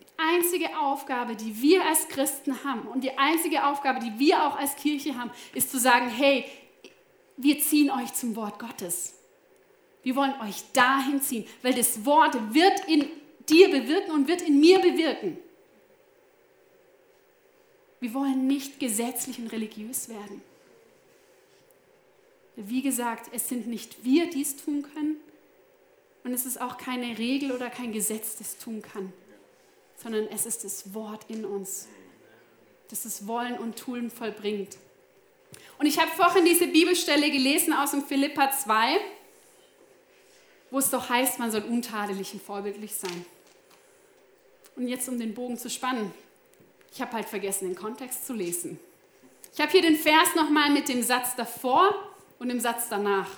Die 0.00 0.06
einzige 0.16 0.78
Aufgabe, 0.78 1.36
die 1.36 1.60
wir 1.60 1.84
als 1.86 2.08
Christen 2.08 2.64
haben 2.64 2.88
und 2.88 3.04
die 3.04 3.16
einzige 3.18 3.66
Aufgabe, 3.66 4.00
die 4.00 4.18
wir 4.18 4.46
auch 4.46 4.56
als 4.56 4.74
Kirche 4.76 5.16
haben, 5.18 5.30
ist 5.54 5.70
zu 5.70 5.78
sagen, 5.78 6.08
hey, 6.08 6.46
wir 7.36 7.60
ziehen 7.60 7.90
euch 7.90 8.12
zum 8.14 8.34
Wort 8.36 8.58
Gottes. 8.58 9.14
Wir 10.02 10.16
wollen 10.16 10.34
euch 10.40 10.62
dahin 10.72 11.20
ziehen, 11.20 11.46
weil 11.60 11.74
das 11.74 12.04
Wort 12.06 12.54
wird 12.54 12.88
in 12.88 13.06
dir 13.50 13.70
bewirken 13.70 14.12
und 14.12 14.28
wird 14.28 14.40
in 14.40 14.60
mir 14.60 14.78
bewirken. 14.78 15.38
Wir 18.00 18.14
wollen 18.14 18.46
nicht 18.46 18.80
gesetzlich 18.80 19.38
und 19.38 19.48
religiös 19.48 20.08
werden. 20.08 20.40
Wie 22.56 22.82
gesagt, 22.82 23.30
es 23.32 23.48
sind 23.48 23.66
nicht 23.66 24.04
wir, 24.04 24.28
die 24.30 24.42
es 24.42 24.56
tun 24.56 24.86
können, 24.94 25.16
und 26.22 26.34
es 26.34 26.44
ist 26.44 26.60
auch 26.60 26.76
keine 26.76 27.16
Regel 27.16 27.50
oder 27.50 27.70
kein 27.70 27.92
Gesetz, 27.92 28.36
das 28.36 28.58
tun 28.58 28.82
kann, 28.82 29.10
sondern 29.96 30.28
es 30.28 30.44
ist 30.44 30.64
das 30.64 30.92
Wort 30.92 31.24
in 31.28 31.46
uns, 31.46 31.88
das 32.90 33.04
das 33.04 33.26
Wollen 33.26 33.56
und 33.56 33.78
Tun 33.78 34.10
vollbringt. 34.10 34.76
Und 35.78 35.86
ich 35.86 35.98
habe 35.98 36.10
vorhin 36.10 36.44
diese 36.44 36.66
Bibelstelle 36.66 37.30
gelesen 37.30 37.72
aus 37.72 37.92
dem 37.92 38.04
Philippa 38.04 38.50
2 38.50 39.00
wo 40.70 40.78
es 40.78 40.90
doch 40.90 41.08
heißt, 41.08 41.38
man 41.38 41.50
soll 41.50 41.62
untadelig 41.62 42.32
und 42.32 42.42
vorbildlich 42.42 42.94
sein. 42.94 43.24
Und 44.76 44.88
jetzt, 44.88 45.08
um 45.08 45.18
den 45.18 45.34
Bogen 45.34 45.58
zu 45.58 45.68
spannen, 45.68 46.12
ich 46.92 47.00
habe 47.00 47.12
halt 47.12 47.28
vergessen, 47.28 47.68
den 47.68 47.76
Kontext 47.76 48.26
zu 48.26 48.32
lesen. 48.32 48.78
Ich 49.52 49.60
habe 49.60 49.70
hier 49.70 49.82
den 49.82 49.96
Vers 49.96 50.34
nochmal 50.36 50.70
mit 50.70 50.88
dem 50.88 51.02
Satz 51.02 51.34
davor 51.36 51.94
und 52.40 52.48
dem 52.48 52.58
Satz 52.58 52.88
danach. 52.88 53.28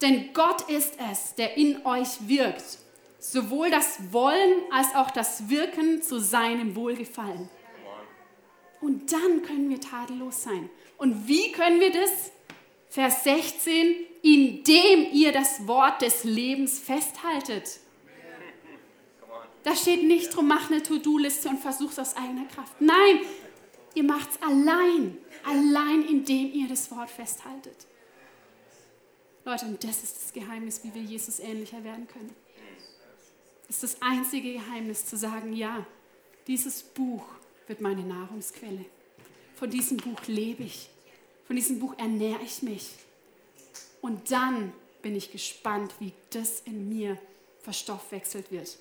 Denn 0.00 0.32
Gott 0.32 0.68
ist 0.68 0.94
es, 1.12 1.36
der 1.36 1.56
in 1.56 1.86
euch 1.86 2.26
wirkt, 2.26 2.78
sowohl 3.20 3.70
das 3.70 4.12
Wollen 4.12 4.62
als 4.72 4.94
auch 4.96 5.12
das 5.12 5.48
Wirken 5.48 6.02
zu 6.02 6.18
seinem 6.18 6.74
Wohlgefallen. 6.74 7.48
Und 8.80 9.12
dann 9.12 9.42
können 9.42 9.70
wir 9.70 9.80
tadellos 9.80 10.42
sein. 10.42 10.68
Und 10.96 11.28
wie 11.28 11.52
können 11.52 11.78
wir 11.78 11.92
das? 11.92 12.32
Vers 12.88 13.22
16, 13.24 13.94
indem 14.22 15.06
ihr 15.12 15.30
das 15.32 15.66
Wort 15.68 16.02
des 16.02 16.24
Lebens 16.24 16.80
festhaltet. 16.80 17.78
Da 19.62 19.76
steht 19.76 20.02
nicht 20.02 20.34
drum, 20.34 20.48
mach 20.48 20.70
eine 20.70 20.82
To-Do-Liste 20.82 21.48
und 21.48 21.60
versuch's 21.60 21.98
aus 21.98 22.16
eigener 22.16 22.46
Kraft. 22.46 22.80
Nein, 22.80 23.20
ihr 23.94 24.02
macht's 24.02 24.36
allein, 24.42 25.16
allein 25.44 26.04
indem 26.04 26.52
ihr 26.52 26.68
das 26.68 26.90
Wort 26.90 27.10
festhaltet. 27.10 27.86
Leute, 29.44 29.66
und 29.66 29.82
das 29.82 30.02
ist 30.02 30.16
das 30.16 30.32
Geheimnis, 30.32 30.84
wie 30.84 30.94
wir 30.94 31.02
Jesus 31.02 31.40
ähnlicher 31.40 31.82
werden 31.82 32.06
können. 32.06 32.34
Das 33.66 33.82
ist 33.82 33.94
das 33.94 34.02
einzige 34.02 34.52
Geheimnis 34.52 35.06
zu 35.06 35.16
sagen, 35.16 35.52
ja, 35.52 35.86
dieses 36.46 36.82
Buch 36.82 37.24
wird 37.66 37.80
meine 37.80 38.02
Nahrungsquelle. 38.02 38.84
Von 39.56 39.70
diesem 39.70 39.96
Buch 39.96 40.20
lebe 40.26 40.64
ich. 40.64 40.90
Von 41.46 41.56
diesem 41.56 41.78
Buch 41.78 41.94
ernähre 41.98 42.42
ich 42.44 42.62
mich. 42.62 42.90
Und 44.00 44.30
dann 44.30 44.72
bin 45.02 45.16
ich 45.16 45.32
gespannt, 45.32 45.94
wie 45.98 46.12
das 46.30 46.60
in 46.60 46.88
mir 46.88 47.18
verstoffwechselt 47.62 48.50
wird 48.50 48.78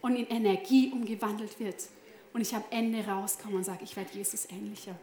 und 0.00 0.16
in 0.16 0.26
Energie 0.26 0.90
umgewandelt 0.90 1.58
wird. 1.60 1.88
Und 2.32 2.40
ich 2.40 2.54
am 2.54 2.64
Ende 2.70 3.06
rauskomme 3.06 3.56
und 3.56 3.64
sage, 3.64 3.84
ich 3.84 3.94
werde 3.94 4.10
Jesus 4.14 4.46
ähnlicher. 4.50 4.98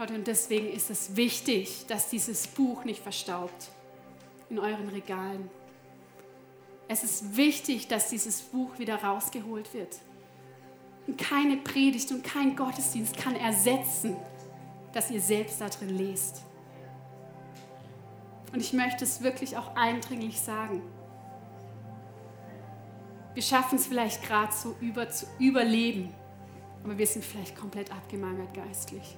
Leute, 0.00 0.14
und 0.14 0.26
deswegen 0.26 0.72
ist 0.72 0.88
es 0.88 1.14
wichtig, 1.14 1.84
dass 1.86 2.08
dieses 2.08 2.46
Buch 2.46 2.84
nicht 2.86 3.02
verstaubt 3.02 3.68
in 4.48 4.58
euren 4.58 4.88
Regalen, 4.88 5.50
Es 6.88 7.04
ist 7.04 7.36
wichtig, 7.36 7.86
dass 7.86 8.08
dieses 8.08 8.40
Buch 8.40 8.78
wieder 8.78 8.96
rausgeholt 8.96 9.74
wird. 9.74 9.98
Und 11.06 11.18
keine 11.18 11.58
Predigt 11.58 12.10
und 12.12 12.24
kein 12.24 12.56
Gottesdienst 12.56 13.16
kann 13.16 13.36
ersetzen, 13.36 14.16
dass 14.92 15.10
ihr 15.10 15.20
selbst 15.20 15.60
da 15.60 15.68
drin 15.68 15.90
lest. 15.90 16.42
Und 18.52 18.60
ich 18.60 18.72
möchte 18.72 19.04
es 19.04 19.22
wirklich 19.22 19.56
auch 19.56 19.76
eindringlich 19.76 20.40
sagen. 20.40 20.82
Wir 23.34 23.42
schaffen 23.42 23.76
es 23.76 23.86
vielleicht 23.86 24.22
gerade 24.24 24.52
so 24.52 24.74
über, 24.80 25.10
zu 25.10 25.26
überleben, 25.38 26.12
aber 26.82 26.96
wir 26.96 27.06
sind 27.06 27.24
vielleicht 27.24 27.54
komplett 27.54 27.92
abgemagert 27.92 28.52
geistlich. 28.54 29.16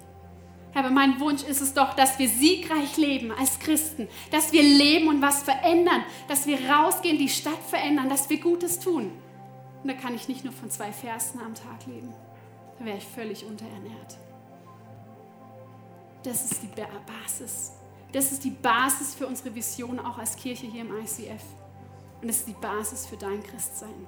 Aber 0.75 0.89
mein 0.89 1.19
Wunsch 1.19 1.43
ist 1.43 1.61
es 1.61 1.73
doch, 1.73 1.93
dass 1.93 2.17
wir 2.17 2.27
siegreich 2.27 2.97
leben 2.97 3.31
als 3.31 3.59
Christen, 3.59 4.07
dass 4.31 4.51
wir 4.51 4.63
leben 4.63 5.07
und 5.07 5.21
was 5.21 5.43
verändern, 5.43 6.03
dass 6.27 6.47
wir 6.47 6.57
rausgehen, 6.67 7.17
die 7.17 7.29
Stadt 7.29 7.61
verändern, 7.69 8.09
dass 8.09 8.29
wir 8.29 8.39
Gutes 8.39 8.79
tun. 8.79 9.11
Und 9.83 9.87
da 9.89 9.93
kann 9.93 10.15
ich 10.15 10.27
nicht 10.27 10.43
nur 10.43 10.53
von 10.53 10.71
zwei 10.71 10.91
Versen 10.91 11.39
am 11.41 11.53
Tag 11.53 11.85
leben. 11.85 12.13
Da 12.79 12.85
wäre 12.85 12.97
ich 12.97 13.05
völlig 13.05 13.45
unterernährt. 13.45 14.17
Das 16.23 16.51
ist 16.51 16.63
die 16.63 16.67
Basis. 16.67 17.73
Das 18.11 18.31
ist 18.31 18.43
die 18.43 18.51
Basis 18.51 19.13
für 19.13 19.27
unsere 19.27 19.53
Vision 19.53 19.99
auch 19.99 20.17
als 20.17 20.35
Kirche 20.35 20.65
hier 20.65 20.81
im 20.81 20.95
ICF. 20.97 21.43
Und 22.21 22.27
das 22.29 22.37
ist 22.37 22.47
die 22.47 22.53
Basis 22.53 23.05
für 23.05 23.17
dein 23.17 23.43
Christsein. 23.43 24.07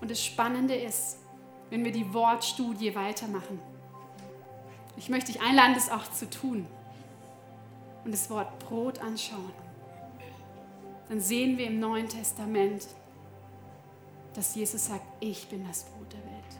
Und 0.00 0.10
das 0.10 0.24
Spannende 0.24 0.74
ist, 0.74 1.18
wenn 1.72 1.86
wir 1.86 1.92
die 1.92 2.12
Wortstudie 2.12 2.94
weitermachen. 2.94 3.58
Ich 4.98 5.08
möchte 5.08 5.32
dich 5.32 5.40
einladen, 5.40 5.72
das 5.74 5.90
auch 5.90 6.06
zu 6.06 6.28
tun 6.28 6.66
und 8.04 8.12
das 8.12 8.28
Wort 8.28 8.58
Brot 8.58 8.98
anschauen. 8.98 9.54
Dann 11.08 11.18
sehen 11.18 11.56
wir 11.56 11.68
im 11.68 11.80
Neuen 11.80 12.10
Testament, 12.10 12.88
dass 14.34 14.54
Jesus 14.54 14.84
sagt, 14.84 15.06
ich 15.20 15.48
bin 15.48 15.66
das 15.66 15.84
Brot 15.84 16.12
der 16.12 16.20
Welt. 16.20 16.58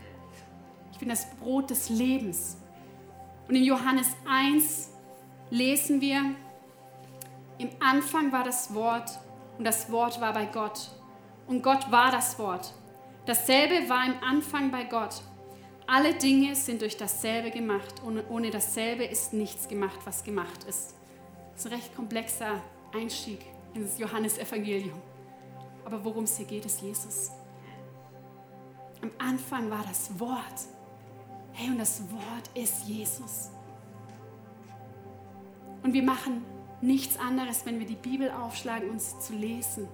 Ich 0.93 0.99
bin 0.99 1.11
das 1.11 1.29
Brot 1.33 1.69
des 1.69 1.91
Lebens. 1.91 2.57
Und 3.49 3.57
in 3.57 3.65
Johannes 3.65 4.17
1 4.27 4.93
lesen 5.51 6.01
wir, 6.01 6.35
im 7.59 7.69
Anfang 7.81 8.33
war 8.33 8.45
das 8.45 8.73
Wort 8.73 9.11
und 9.59 9.65
das 9.65 9.93
Wort 9.93 10.23
war 10.23 10.33
bei 10.33 10.47
Gott. 10.47 10.91
Und 11.47 11.63
Gott 11.63 11.93
war 11.93 12.11
das 12.11 12.39
Wort. 12.39 12.73
Dasselbe 13.25 13.89
war 13.89 14.05
im 14.05 14.15
Anfang 14.23 14.73
bei 14.73 14.85
Gott. 14.85 15.23
Alle 15.87 16.15
Dinge 16.15 16.57
sind 16.57 16.81
durch 16.83 16.97
dasselbe 16.97 17.51
gemacht 17.51 18.03
und 18.05 18.23
ohne 18.29 18.51
dasselbe 18.51 19.05
ist 19.05 19.33
nichts 19.33 19.69
gemacht, 19.69 20.01
was 20.05 20.25
gemacht 20.25 20.65
ist. 20.65 20.97
Das 21.53 21.65
ist 21.65 21.67
ein 21.67 21.75
recht 21.75 21.95
komplexer 21.95 22.61
Einstieg 22.93 23.41
in 23.75 23.83
das 23.83 23.99
Johannesevangelium. 23.99 25.01
Aber 25.85 26.05
worum 26.05 26.25
es 26.25 26.37
hier 26.37 26.47
geht, 26.47 26.67
ist 26.67 26.83
Jesus. 26.83 27.31
Am 29.03 29.11
Anfang 29.19 29.71
war 29.71 29.85
das 29.89 30.19
Wort. 30.19 30.67
Hey, 31.53 31.71
und 31.71 31.79
das 31.79 32.03
Wort 32.11 32.51
ist 32.55 32.89
Jesus. 32.89 33.51
Und 35.83 35.93
wir 35.93 36.03
machen 36.03 36.45
nichts 36.81 37.19
anderes, 37.19 37.67
wenn 37.67 37.79
wir 37.79 37.87
die 37.87 37.97
Bibel 37.97 38.31
aufschlagen, 38.31 38.91
uns 38.91 39.21
zu 39.21 39.35
lesen 39.35 39.89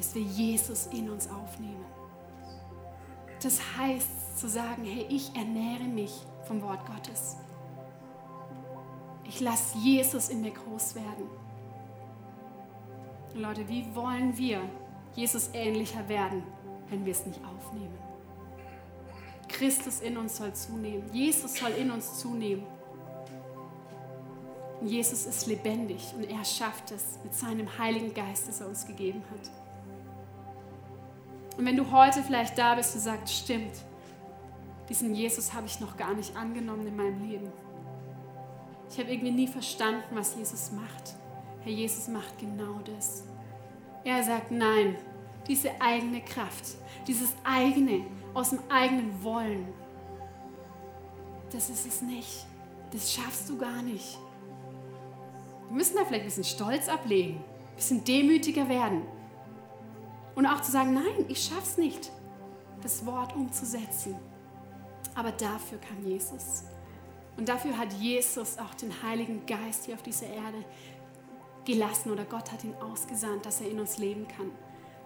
dass 0.00 0.14
wir 0.14 0.22
Jesus 0.22 0.86
in 0.94 1.10
uns 1.10 1.28
aufnehmen. 1.28 1.84
Das 3.42 3.60
heißt 3.76 4.38
zu 4.38 4.48
sagen, 4.48 4.82
hey, 4.82 5.04
ich 5.10 5.36
ernähre 5.36 5.84
mich 5.84 6.12
vom 6.44 6.62
Wort 6.62 6.86
Gottes. 6.86 7.36
Ich 9.28 9.40
lasse 9.40 9.76
Jesus 9.76 10.30
in 10.30 10.40
mir 10.40 10.52
groß 10.52 10.94
werden. 10.94 11.28
Und 13.34 13.40
Leute, 13.42 13.68
wie 13.68 13.94
wollen 13.94 14.36
wir 14.38 14.62
Jesus 15.14 15.50
ähnlicher 15.52 16.08
werden, 16.08 16.44
wenn 16.88 17.04
wir 17.04 17.12
es 17.12 17.26
nicht 17.26 17.40
aufnehmen? 17.44 17.98
Christus 19.48 20.00
in 20.00 20.16
uns 20.16 20.38
soll 20.38 20.54
zunehmen. 20.54 21.12
Jesus 21.12 21.56
soll 21.56 21.72
in 21.72 21.90
uns 21.90 22.18
zunehmen. 22.18 22.64
Jesus 24.80 25.26
ist 25.26 25.46
lebendig 25.46 26.14
und 26.16 26.24
er 26.24 26.42
schafft 26.42 26.90
es 26.90 27.18
mit 27.22 27.34
seinem 27.34 27.76
Heiligen 27.76 28.14
Geist, 28.14 28.48
das 28.48 28.62
er 28.62 28.68
uns 28.68 28.86
gegeben 28.86 29.22
hat. 29.30 29.50
Und 31.60 31.66
wenn 31.66 31.76
du 31.76 31.90
heute 31.90 32.22
vielleicht 32.22 32.56
da 32.56 32.74
bist 32.74 32.94
und 32.94 33.02
sagst, 33.02 33.34
stimmt, 33.34 33.84
diesen 34.88 35.14
Jesus 35.14 35.52
habe 35.52 35.66
ich 35.66 35.78
noch 35.78 35.94
gar 35.94 36.14
nicht 36.14 36.34
angenommen 36.34 36.86
in 36.86 36.96
meinem 36.96 37.28
Leben. 37.28 37.52
Ich 38.88 38.98
habe 38.98 39.12
irgendwie 39.12 39.30
nie 39.30 39.46
verstanden, 39.46 40.02
was 40.12 40.36
Jesus 40.36 40.72
macht. 40.72 41.16
Herr 41.60 41.70
Jesus 41.70 42.08
macht 42.08 42.38
genau 42.38 42.80
das. 42.82 43.24
Er 44.04 44.22
sagt, 44.22 44.50
nein, 44.50 44.96
diese 45.48 45.78
eigene 45.82 46.22
Kraft, 46.22 46.78
dieses 47.06 47.34
eigene, 47.44 48.06
aus 48.32 48.48
dem 48.48 48.60
eigenen 48.70 49.22
Wollen, 49.22 49.68
das 51.52 51.68
ist 51.68 51.86
es 51.86 52.00
nicht. 52.00 52.46
Das 52.90 53.12
schaffst 53.12 53.50
du 53.50 53.58
gar 53.58 53.82
nicht. 53.82 54.18
Wir 55.68 55.76
müssen 55.76 55.96
da 55.96 56.06
vielleicht 56.06 56.22
ein 56.22 56.28
bisschen 56.28 56.44
Stolz 56.44 56.88
ablegen, 56.88 57.36
ein 57.36 57.76
bisschen 57.76 58.02
demütiger 58.02 58.66
werden. 58.66 59.02
Und 60.40 60.46
auch 60.46 60.62
zu 60.62 60.72
sagen, 60.72 60.94
nein, 60.94 61.26
ich 61.28 61.44
schaff's 61.44 61.76
nicht, 61.76 62.10
das 62.80 63.04
Wort 63.04 63.36
umzusetzen. 63.36 64.16
Aber 65.14 65.32
dafür 65.32 65.76
kann 65.76 66.02
Jesus. 66.02 66.64
Und 67.36 67.46
dafür 67.46 67.76
hat 67.76 67.92
Jesus 67.92 68.56
auch 68.56 68.72
den 68.72 68.90
Heiligen 69.02 69.44
Geist 69.44 69.84
hier 69.84 69.96
auf 69.96 70.02
dieser 70.02 70.28
Erde 70.28 70.64
gelassen 71.66 72.10
oder 72.10 72.24
Gott 72.24 72.50
hat 72.50 72.64
ihn 72.64 72.74
ausgesandt, 72.76 73.44
dass 73.44 73.60
er 73.60 73.70
in 73.70 73.80
uns 73.80 73.98
leben 73.98 74.26
kann. 74.28 74.50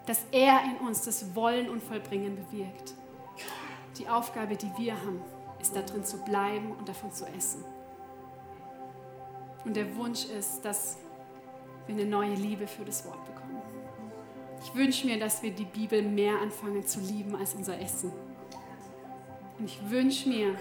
Dass 0.06 0.20
er 0.30 0.62
in 0.66 0.86
uns 0.86 1.02
das 1.02 1.34
Wollen 1.34 1.68
und 1.68 1.82
Vollbringen 1.82 2.36
bewirkt. 2.36 2.94
Die 3.98 4.08
Aufgabe, 4.08 4.54
die 4.54 4.70
wir 4.78 4.96
haben, 4.96 5.20
ist 5.60 5.74
darin 5.74 6.04
zu 6.04 6.18
bleiben 6.18 6.70
und 6.78 6.88
davon 6.88 7.10
zu 7.10 7.26
essen. 7.26 7.64
Und 9.64 9.74
der 9.74 9.96
Wunsch 9.96 10.26
ist, 10.26 10.64
dass 10.64 10.96
wir 11.88 11.96
eine 11.96 12.06
neue 12.06 12.34
Liebe 12.34 12.68
für 12.68 12.84
das 12.84 13.04
Wort 13.04 13.24
bekommen. 13.24 13.43
Ich 14.64 14.74
wünsche 14.74 15.06
mir, 15.06 15.18
dass 15.18 15.42
wir 15.42 15.50
die 15.50 15.66
Bibel 15.66 16.00
mehr 16.00 16.40
anfangen 16.40 16.86
zu 16.86 16.98
lieben 16.98 17.36
als 17.36 17.52
unser 17.52 17.78
Essen. 17.78 18.10
Und 19.58 19.66
ich 19.66 19.78
wünsche 19.90 20.26
mir, 20.26 20.56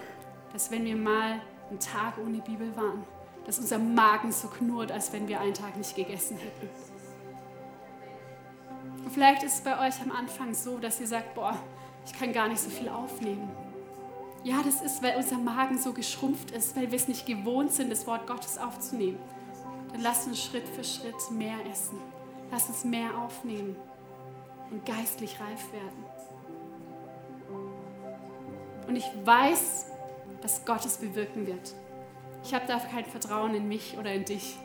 dass 0.51 0.69
wenn 0.71 0.83
wir 0.83 0.97
mal 0.97 1.39
einen 1.69 1.79
Tag 1.79 2.17
ohne 2.17 2.39
Bibel 2.39 2.75
waren, 2.75 3.05
dass 3.45 3.59
unser 3.59 3.79
Magen 3.79 4.33
so 4.33 4.49
knurrt, 4.49 4.91
als 4.91 5.13
wenn 5.13 5.29
wir 5.29 5.39
einen 5.39 5.53
Tag 5.53 5.77
nicht 5.77 5.95
gegessen 5.95 6.37
hätten. 6.37 6.69
Und 9.05 9.11
vielleicht 9.11 9.41
ist 9.43 9.53
es 9.53 9.61
bei 9.61 9.87
euch 9.87 10.01
am 10.01 10.11
Anfang 10.11 10.53
so, 10.53 10.77
dass 10.79 10.99
ihr 10.99 11.07
sagt, 11.07 11.33
boah, 11.33 11.57
ich 12.05 12.11
kann 12.11 12.33
gar 12.33 12.49
nicht 12.49 12.59
so 12.59 12.69
viel 12.69 12.89
aufnehmen. 12.89 13.49
Ja, 14.43 14.61
das 14.63 14.81
ist, 14.81 15.01
weil 15.01 15.15
unser 15.15 15.37
Magen 15.37 15.77
so 15.77 15.93
geschrumpft 15.93 16.51
ist, 16.51 16.75
weil 16.75 16.91
wir 16.91 16.97
es 16.97 17.07
nicht 17.07 17.25
gewohnt 17.25 17.71
sind, 17.71 17.89
das 17.89 18.05
Wort 18.05 18.27
Gottes 18.27 18.57
aufzunehmen. 18.57 19.17
Dann 19.93 20.01
lasst 20.01 20.27
uns 20.27 20.43
Schritt 20.43 20.67
für 20.67 20.83
Schritt 20.83 21.31
mehr 21.31 21.55
essen. 21.71 21.97
Lasst 22.51 22.67
uns 22.67 22.83
mehr 22.83 23.17
aufnehmen 23.17 23.77
und 24.73 24.85
geistlich 24.85 25.39
reif 25.39 25.71
werden. 25.71 26.03
Und 28.87 28.95
ich 28.95 29.05
weiß, 29.23 29.91
dass 30.41 30.65
Gott 30.65 30.83
es 30.83 30.97
bewirken 30.97 31.45
wird. 31.47 31.73
Ich 32.43 32.53
habe 32.53 32.65
da 32.67 32.79
kein 32.79 33.05
Vertrauen 33.05 33.53
in 33.55 33.67
mich 33.67 33.97
oder 33.97 34.11
in 34.11 34.25
dich, 34.25 34.57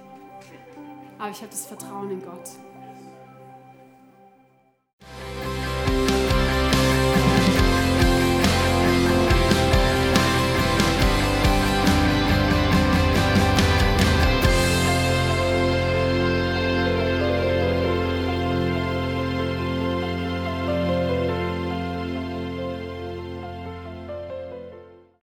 aber 1.19 1.31
ich 1.31 1.39
habe 1.39 1.51
das 1.51 1.67
Vertrauen 1.67 2.11
in 2.11 2.23
Gott. 2.23 2.51